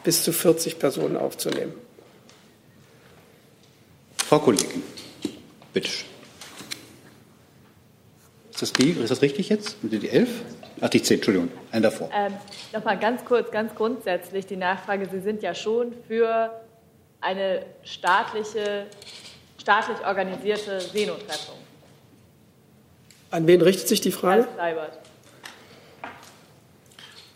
[0.04, 1.72] bis zu 40 Personen aufzunehmen.
[4.30, 4.84] Frau Kollegin,
[5.72, 6.08] bitte schön.
[8.52, 9.78] Ist das, die, ist das richtig jetzt?
[9.82, 10.28] Die 11?
[10.80, 12.08] Ach, die 10, Entschuldigung, ein davor.
[12.14, 12.34] Ähm,
[12.72, 15.08] Nochmal ganz kurz, ganz grundsätzlich die Nachfrage.
[15.10, 16.52] Sie sind ja schon für
[17.20, 18.86] eine staatliche,
[19.58, 21.56] staatlich organisierte Seenotrettung.
[23.32, 24.46] An wen richtet sich die Frage?
[24.46, 24.99] Herr Seibert.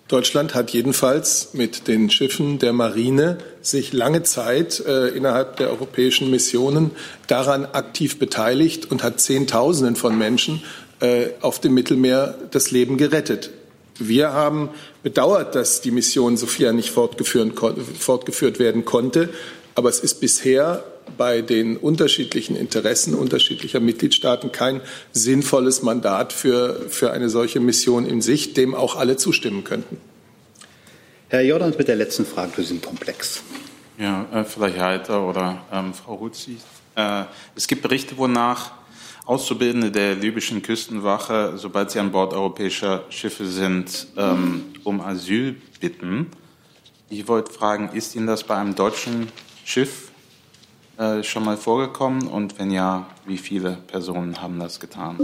[0.08, 6.30] Deutschland hat jedenfalls mit den Schiffen der Marine sich lange Zeit äh, innerhalb der europäischen
[6.30, 6.90] Missionen
[7.26, 10.62] daran aktiv beteiligt und hat Zehntausenden von Menschen
[11.00, 13.50] äh, auf dem Mittelmeer das Leben gerettet.
[13.98, 14.70] Wir haben
[15.02, 17.52] bedauert, dass die Mission Sophia nicht fortgeführt,
[17.98, 19.30] fortgeführt werden konnte.
[19.74, 20.84] Aber es ist bisher
[21.16, 24.80] bei den unterschiedlichen Interessen unterschiedlicher Mitgliedstaaten kein
[25.12, 29.98] sinnvolles Mandat für, für eine solche Mission in Sicht, dem auch alle zustimmen könnten.
[31.28, 33.42] Herr Jordans mit der letzten Frage zu diesem Komplex.
[33.98, 36.58] Ja, äh, vielleicht Heiter oder ähm, Frau Ruzzi.
[36.96, 37.24] Äh,
[37.56, 38.72] es gibt Berichte, wonach
[39.26, 46.26] Auszubildende der libyschen Küstenwache, sobald sie an Bord europäischer Schiffe sind, ähm, um Asyl bitten.
[47.08, 49.28] Ich wollte fragen, ist Ihnen das bei einem deutschen
[49.64, 50.10] Schiff
[50.98, 52.28] äh, schon mal vorgekommen?
[52.28, 55.18] Und wenn ja, wie viele Personen haben das getan?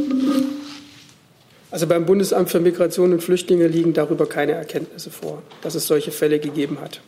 [1.70, 6.10] Also beim Bundesamt für Migration und Flüchtlinge liegen darüber keine Erkenntnisse vor, dass es solche
[6.10, 7.00] Fälle gegeben hat.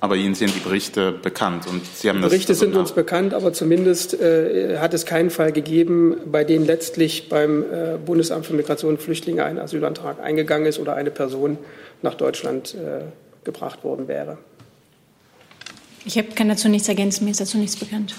[0.00, 2.30] Aber Ihnen sind die Berichte bekannt und Sie haben das.
[2.30, 7.28] Berichte sind uns bekannt, aber zumindest äh, hat es keinen Fall gegeben, bei dem letztlich
[7.28, 11.56] beim äh, Bundesamt für Migration und Flüchtlinge ein Asylantrag eingegangen ist oder eine Person
[12.02, 13.02] nach Deutschland äh,
[13.44, 14.38] gebracht worden wäre.
[16.04, 18.14] Ich kann dazu nichts ergänzen, mir ist dazu nichts bekannt.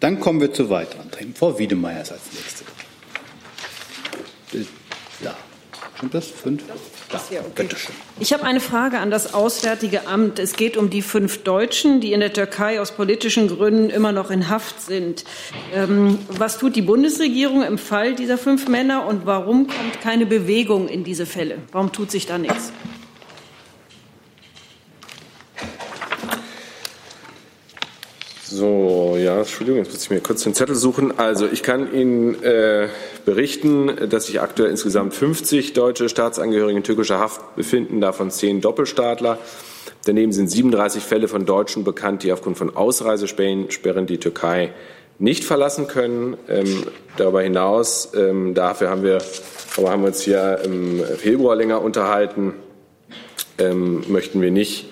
[0.00, 1.34] Dann kommen wir zu weiteren Themen.
[1.34, 2.64] Frau Wiedemeyer ist als nächste.
[5.22, 5.36] Da.
[5.96, 6.26] Stimmt das?
[6.28, 6.62] Fünf?
[7.10, 7.20] Da.
[7.30, 7.68] Ja, okay.
[8.20, 10.38] Ich habe eine Frage an das Auswärtige Amt.
[10.38, 14.30] Es geht um die fünf Deutschen, die in der Türkei aus politischen Gründen immer noch
[14.30, 15.24] in Haft sind.
[15.74, 20.88] Ähm, was tut die Bundesregierung im Fall dieser fünf Männer und warum kommt keine Bewegung
[20.88, 21.58] in diese Fälle?
[21.72, 22.72] Warum tut sich da nichts?
[28.52, 31.16] So, ja, Entschuldigung, jetzt muss ich mir kurz den Zettel suchen.
[31.20, 32.88] Also ich kann Ihnen äh,
[33.24, 39.38] berichten, dass sich aktuell insgesamt 50 deutsche Staatsangehörige in türkischer Haft befinden, davon 10 Doppelstaatler.
[40.04, 43.68] Daneben sind 37 Fälle von Deutschen bekannt, die aufgrund von Ausreisesperren
[44.06, 44.72] die Türkei
[45.20, 46.36] nicht verlassen können.
[46.48, 46.86] Ähm,
[47.16, 49.18] darüber hinaus, ähm, dafür haben wir,
[49.76, 52.54] haben wir uns hier im Februar länger unterhalten,
[53.58, 54.88] ähm, möchten wir nicht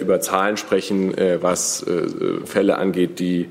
[0.00, 3.48] über Zahlen sprechen, äh, was äh, Fälle angeht, die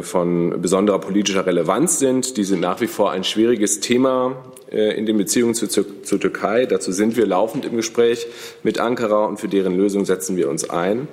[0.00, 2.36] von besonderer politischer Relevanz sind.
[2.36, 4.34] Die sind nach wie vor ein schwieriges Thema
[4.72, 6.66] in den Beziehungen zur, zur Türkei.
[6.66, 8.26] Dazu sind wir laufend im Gespräch
[8.64, 11.06] mit Ankara und für deren Lösung setzen wir uns ein.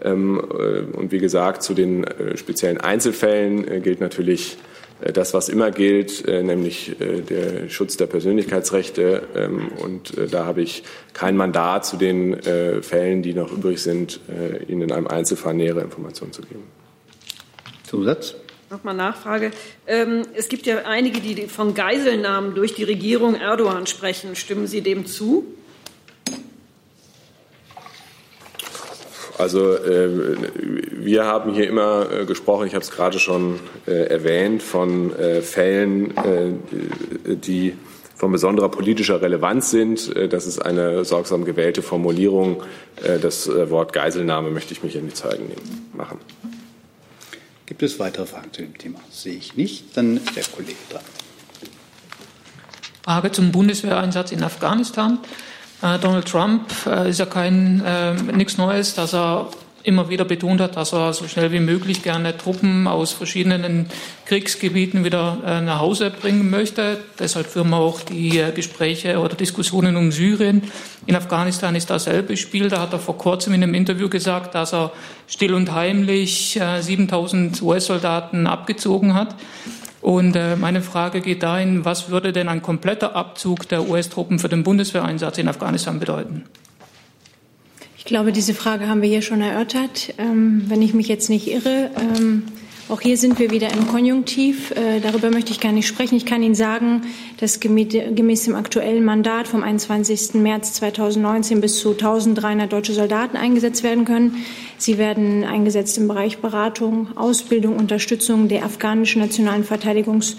[0.00, 0.38] Ähm,
[0.92, 2.06] und wie gesagt, zu den
[2.36, 4.73] speziellen Einzelfällen gilt natürlich äh,
[5.12, 9.22] das, was immer gilt, äh, nämlich äh, der Schutz der Persönlichkeitsrechte.
[9.34, 10.82] Ähm, und da habe ich
[11.12, 12.40] kein Mandat zu den
[12.82, 14.20] Fällen, die noch übrig sind,
[14.68, 16.64] Ihnen in einem Einzelfall nähere Informationen zu geben.
[17.86, 18.34] Zusatz?
[18.70, 19.52] Nochmal Nachfrage.
[19.86, 24.34] Ähm, es gibt ja einige, die von Geiselnahmen durch die Regierung Erdogan sprechen.
[24.34, 25.44] Stimmen Sie dem zu?
[29.36, 30.36] Also äh,
[30.92, 35.42] wir haben hier immer äh, gesprochen, ich habe es gerade schon äh, erwähnt, von äh,
[35.42, 36.52] Fällen, äh,
[37.36, 37.74] die
[38.14, 40.14] von besonderer politischer Relevanz sind.
[40.14, 42.62] Äh, das ist eine sorgsam gewählte Formulierung.
[43.20, 46.18] Das Wort Geiselnahme möchte ich mich in die Zeigen nehmen, machen.
[47.66, 49.00] Gibt es weitere Fragen zu dem Thema?
[49.10, 49.96] Sehe ich nicht.
[49.96, 51.02] Dann ist der Kollege dran.
[53.02, 55.18] Frage zum Bundeswehreinsatz in Afghanistan.
[55.84, 59.48] Äh, Donald Trump äh, ist ja kein äh, nichts Neues, dass er
[59.82, 63.84] immer wieder betont hat, dass er so schnell wie möglich gerne Truppen aus verschiedenen
[64.24, 66.96] Kriegsgebieten wieder äh, nach Hause bringen möchte.
[67.18, 70.62] Deshalb führen wir auch die Gespräche oder Diskussionen um Syrien.
[71.04, 72.70] In Afghanistan ist dasselbe Spiel.
[72.70, 74.90] Da hat er vor kurzem in einem Interview gesagt, dass er
[75.26, 79.34] still und heimlich 7000 äh, US-Soldaten abgezogen hat.
[80.04, 84.62] Und meine Frage geht dahin, was würde denn ein kompletter Abzug der US-Truppen für den
[84.62, 86.44] Bundeswehreinsatz in Afghanistan bedeuten?
[87.96, 90.12] Ich glaube, diese Frage haben wir hier schon erörtert.
[90.18, 92.42] Ähm, wenn ich mich jetzt nicht irre, ähm,
[92.90, 94.72] auch hier sind wir wieder im Konjunktiv.
[94.72, 96.16] Äh, darüber möchte ich gar nicht sprechen.
[96.16, 97.00] Ich kann Ihnen sagen,
[97.40, 100.34] dass gemäß dem aktuellen Mandat vom 21.
[100.34, 104.44] März 2019 bis zu 1300 deutsche Soldaten eingesetzt werden können.
[104.84, 110.36] Sie werden eingesetzt im Bereich Beratung, Ausbildung, Unterstützung der afghanischen nationalen Verteidigungs-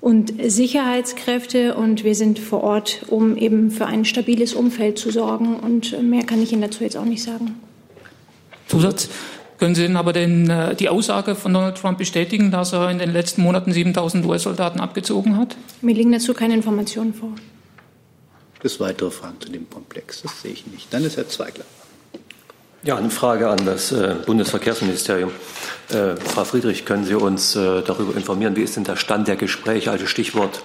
[0.00, 1.76] und Sicherheitskräfte.
[1.76, 5.60] Und wir sind vor Ort, um eben für ein stabiles Umfeld zu sorgen.
[5.60, 7.60] Und mehr kann ich Ihnen dazu jetzt auch nicht sagen.
[8.66, 9.08] Zusatz.
[9.58, 12.98] Können Sie denn aber denn äh, die Aussage von Donald Trump bestätigen, dass er in
[12.98, 15.56] den letzten Monaten 7000 US-Soldaten abgezogen hat?
[15.80, 17.30] Mir liegen dazu keine Informationen vor.
[18.54, 20.22] Gibt es weitere Fragen zu dem Komplex?
[20.22, 20.92] Das sehe ich nicht.
[20.92, 21.64] Dann ist Herr Zweigler.
[22.86, 25.32] Ja, eine Frage an das äh, Bundesverkehrsministerium.
[25.88, 29.34] Äh, Frau Friedrich, können Sie uns äh, darüber informieren, wie ist denn der Stand der
[29.34, 30.62] Gespräche, also Stichwort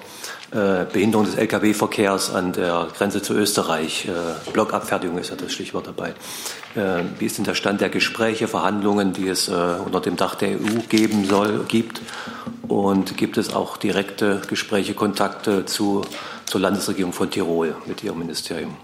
[0.52, 4.10] Behinderung des Lkw-Verkehrs an der Grenze zu Österreich?
[4.52, 6.14] Blockabfertigung ist ja das Stichwort dabei.
[7.18, 10.82] Wie ist denn der Stand der Gespräche, Verhandlungen, die es unter dem Dach der EU
[10.90, 12.02] geben soll, gibt?
[12.68, 16.02] Und gibt es auch direkte Gespräche, Kontakte zu,
[16.44, 18.76] zur Landesregierung von Tirol mit Ihrem Ministerium?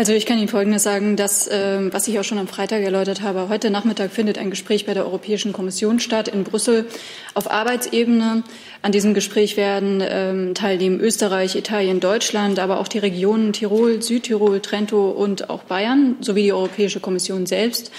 [0.00, 3.20] Also ich kann Ihnen Folgendes sagen, dass, äh, was ich auch schon am Freitag erläutert
[3.20, 6.86] habe, heute Nachmittag findet ein Gespräch bei der Europäischen Kommission statt in Brüssel
[7.34, 8.42] auf Arbeitsebene.
[8.80, 14.60] An diesem Gespräch werden ähm, teilnehmen Österreich, Italien, Deutschland, aber auch die Regionen Tirol, Südtirol,
[14.60, 17.92] Trento und auch Bayern sowie die Europäische Kommission selbst.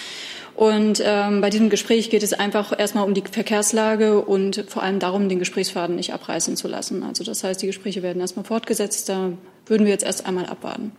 [0.56, 4.98] Und ähm, bei diesem Gespräch geht es einfach erstmal um die Verkehrslage und vor allem
[4.98, 7.04] darum, den Gesprächsfaden nicht abreißen zu lassen.
[7.04, 9.08] Also das heißt, die Gespräche werden erstmal fortgesetzt.
[9.08, 9.34] Da
[9.68, 10.94] würden wir jetzt erst einmal abwarten.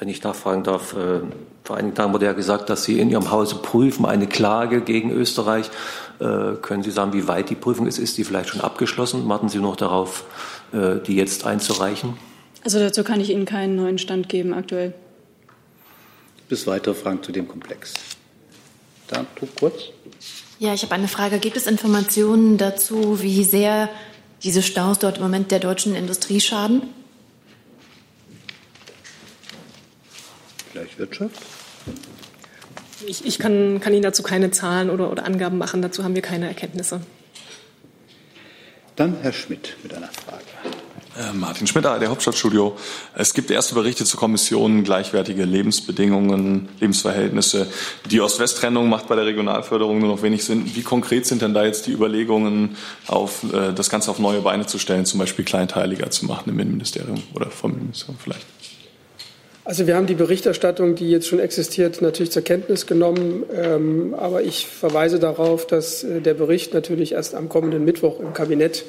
[0.00, 1.20] Wenn ich nachfragen darf, äh,
[1.62, 5.10] vor einigen Tagen wurde ja gesagt, dass Sie in Ihrem Hause prüfen eine Klage gegen
[5.10, 5.70] Österreich.
[6.18, 7.98] Äh, können Sie sagen, wie weit die Prüfung ist?
[7.98, 9.28] Ist die vielleicht schon abgeschlossen?
[9.28, 10.24] Warten Sie noch darauf,
[10.72, 12.14] äh, die jetzt einzureichen?
[12.64, 14.94] Also dazu kann ich Ihnen keinen neuen Stand geben aktuell.
[16.48, 17.92] Bis weitere Fragen zu dem Komplex.
[19.06, 19.74] Da, tu kurz.
[20.58, 21.38] Ja, ich habe eine Frage.
[21.38, 23.90] Gibt es Informationen dazu, wie sehr
[24.42, 26.84] diese Staus dort im Moment der deutschen Industrie schaden?
[30.72, 31.40] Gleich Wirtschaft.
[33.06, 35.82] Ich, ich kann, kann, Ihnen dazu keine Zahlen oder, oder Angaben machen.
[35.82, 37.00] Dazu haben wir keine Erkenntnisse.
[38.96, 40.44] Dann Herr Schmidt mit einer Frage.
[41.18, 42.76] Äh, Martin Schmidt, der Hauptstadtstudio.
[43.14, 47.66] Es gibt erste Berichte zur Kommission, gleichwertige Lebensbedingungen, Lebensverhältnisse.
[48.10, 50.70] Die Ost-West-Trennung macht bei der Regionalförderung nur noch wenig Sinn.
[50.74, 54.66] Wie konkret sind denn da jetzt die Überlegungen, auf, äh, das Ganze auf neue Beine
[54.66, 58.46] zu stellen, zum Beispiel kleinteiliger zu machen im Innenministerium oder vom Ministerium vielleicht?
[59.70, 63.44] Also wir haben die Berichterstattung, die jetzt schon existiert, natürlich zur Kenntnis genommen.
[63.54, 68.32] Ähm, aber ich verweise darauf, dass äh, der Bericht natürlich erst am kommenden Mittwoch im
[68.32, 68.84] Kabinett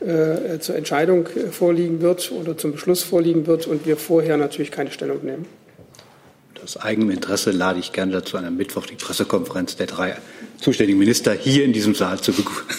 [0.00, 4.72] äh, zur Entscheidung äh, vorliegen wird oder zum Beschluss vorliegen wird und wir vorher natürlich
[4.72, 5.46] keine Stellung nehmen.
[6.64, 10.16] Aus eigenem Interesse lade ich gerne dazu an am Mittwoch die Pressekonferenz der drei
[10.60, 12.32] zuständigen Minister hier in diesem Saal zu,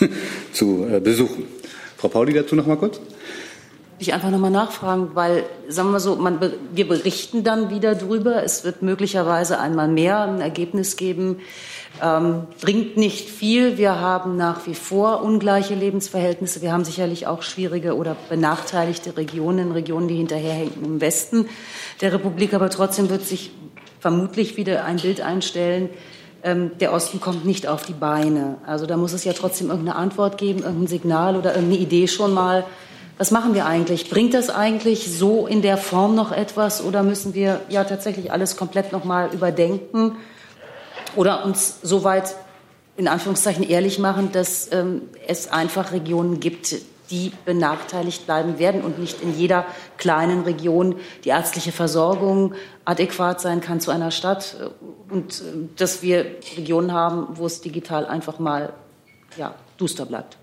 [0.52, 1.46] zu besuchen.
[1.96, 3.00] Frau Pauli dazu noch mal kurz
[3.98, 6.40] ich einfach nochmal nachfragen, weil, sagen wir so, man,
[6.74, 8.44] wir berichten dann wieder drüber.
[8.44, 11.40] Es wird möglicherweise einmal mehr ein Ergebnis geben.
[12.04, 13.78] Ähm, bringt nicht viel.
[13.78, 16.62] Wir haben nach wie vor ungleiche Lebensverhältnisse.
[16.62, 21.48] Wir haben sicherlich auch schwierige oder benachteiligte Regionen, Regionen, die hinterherhängen im Westen
[22.02, 22.54] der Republik.
[22.54, 23.52] Aber trotzdem wird sich
[24.02, 25.90] vermutlich wieder ein Bild einstellen,
[26.44, 28.58] ähm, der Osten kommt nicht auf die Beine.
[28.68, 32.32] Also da muss es ja trotzdem irgendeine Antwort geben, irgendein Signal oder irgendeine Idee schon
[32.34, 32.66] mal,
[33.18, 34.10] was machen wir eigentlich?
[34.10, 38.58] Bringt das eigentlich so in der Form noch etwas oder müssen wir ja tatsächlich alles
[38.58, 40.18] komplett noch mal überdenken
[41.16, 42.36] oder uns soweit
[42.98, 46.76] in Anführungszeichen ehrlich machen, dass ähm, es einfach Regionen gibt,
[47.10, 49.66] die benachteiligt bleiben werden und nicht in jeder
[49.98, 54.56] kleinen Region die ärztliche Versorgung adäquat sein kann zu einer Stadt
[55.10, 55.44] und äh,
[55.78, 56.26] dass wir
[56.58, 58.74] Regionen haben, wo es digital einfach mal
[59.38, 60.38] ja, duster bleibt.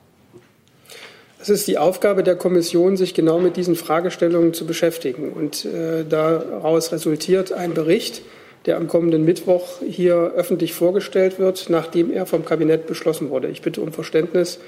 [1.42, 5.32] Es ist die Aufgabe der Kommission, sich genau mit diesen Fragestellungen zu beschäftigen.
[5.32, 8.22] Und äh, daraus resultiert ein Bericht,
[8.64, 13.48] der am kommenden Mittwoch hier öffentlich vorgestellt wird, nachdem er vom Kabinett beschlossen wurde.
[13.48, 14.60] Ich bitte um Verständnis,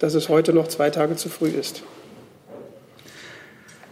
[0.00, 1.82] dass es heute noch zwei Tage zu früh ist.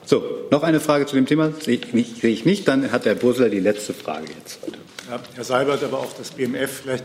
[0.04, 1.52] So, noch eine Frage zu dem Thema?
[1.58, 1.80] Sehe
[2.20, 2.68] ich nicht.
[2.68, 4.76] Dann hat Herr Bursler die letzte Frage jetzt heute.
[5.10, 7.04] Ja, Herr Seibert, aber auch das BMF vielleicht.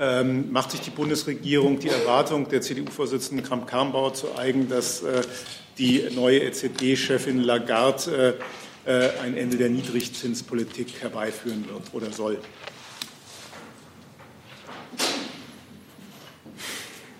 [0.00, 5.22] Ähm, macht sich die Bundesregierung die Erwartung der CDU-Vorsitzenden Kramp-Karrenbauer zu eigen, dass äh,
[5.76, 8.38] die neue EZB-Chefin Lagarde
[8.86, 12.38] äh, äh, ein Ende der Niedrigzinspolitik herbeiführen wird oder soll?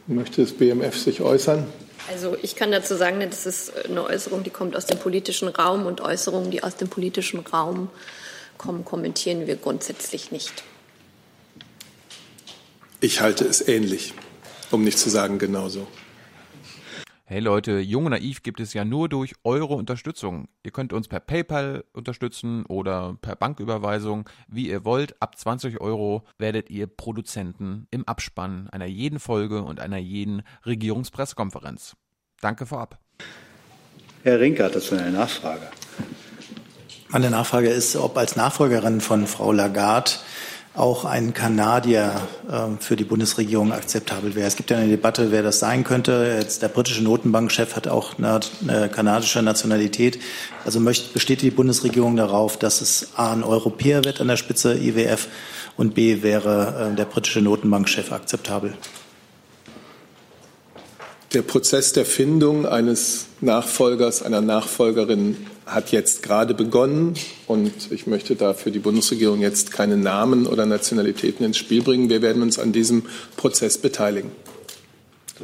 [0.06, 1.66] Möchte das BMF sich äußern?
[2.10, 5.84] Also ich kann dazu sagen, das ist eine Äußerung, die kommt aus dem politischen Raum
[5.84, 7.90] und Äußerungen, die aus dem politischen Raum
[8.56, 10.62] kommen, kommentieren wir grundsätzlich nicht.
[13.00, 14.12] Ich halte es ähnlich,
[14.72, 15.86] um nicht zu sagen genauso.
[17.24, 20.48] Hey Leute, Jung und Naiv gibt es ja nur durch eure Unterstützung.
[20.64, 25.20] Ihr könnt uns per PayPal unterstützen oder per Banküberweisung, wie ihr wollt.
[25.22, 31.94] Ab 20 Euro werdet ihr Produzenten im Abspann einer jeden Folge und einer jeden Regierungspressekonferenz.
[32.40, 32.98] Danke vorab.
[34.24, 35.68] Herr Rinke hat dazu eine Nachfrage.
[37.10, 40.10] Meine Nachfrage ist, ob als Nachfolgerin von Frau Lagarde
[40.74, 42.20] auch ein Kanadier
[42.50, 44.46] äh, für die Bundesregierung akzeptabel wäre.
[44.46, 46.36] Es gibt ja eine Debatte, wer das sein könnte.
[46.40, 50.20] Jetzt der britische Notenbankchef hat auch eine, eine kanadische Nationalität.
[50.64, 54.74] Also möchte, besteht die Bundesregierung darauf, dass es A, ein Europäer wird an der Spitze
[54.74, 55.28] IWF
[55.76, 58.74] und B, wäre äh, der britische Notenbankchef akzeptabel?
[61.34, 65.36] Der Prozess der Findung eines Nachfolgers, einer Nachfolgerin
[65.68, 67.14] hat jetzt gerade begonnen
[67.46, 72.08] und ich möchte da für die Bundesregierung jetzt keine Namen oder Nationalitäten ins Spiel bringen.
[72.08, 73.04] Wir werden uns an diesem
[73.36, 74.30] Prozess beteiligen.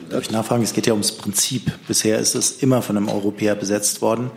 [0.09, 0.65] Darf ich nachfragen?
[0.65, 1.71] Es geht ja ums Prinzip.
[1.87, 4.31] Bisher ist es immer von einem Europäer besetzt worden.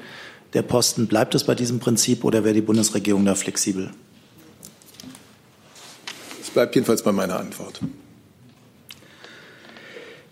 [0.53, 3.91] Der Posten, bleibt es bei diesem Prinzip oder wäre die Bundesregierung da flexibel?
[6.41, 7.79] Es bleibt jedenfalls bei meiner Antwort.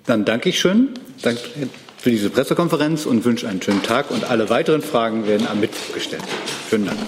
[0.05, 0.89] Dann danke ich schön.
[1.21, 1.41] Danke
[2.05, 4.11] für diese Pressekonferenz und wünsche einen schönen Tag.
[4.11, 6.21] Und alle weiteren Fragen werden am Mittwoch gestellt.
[6.69, 6.99] Schönen Dank.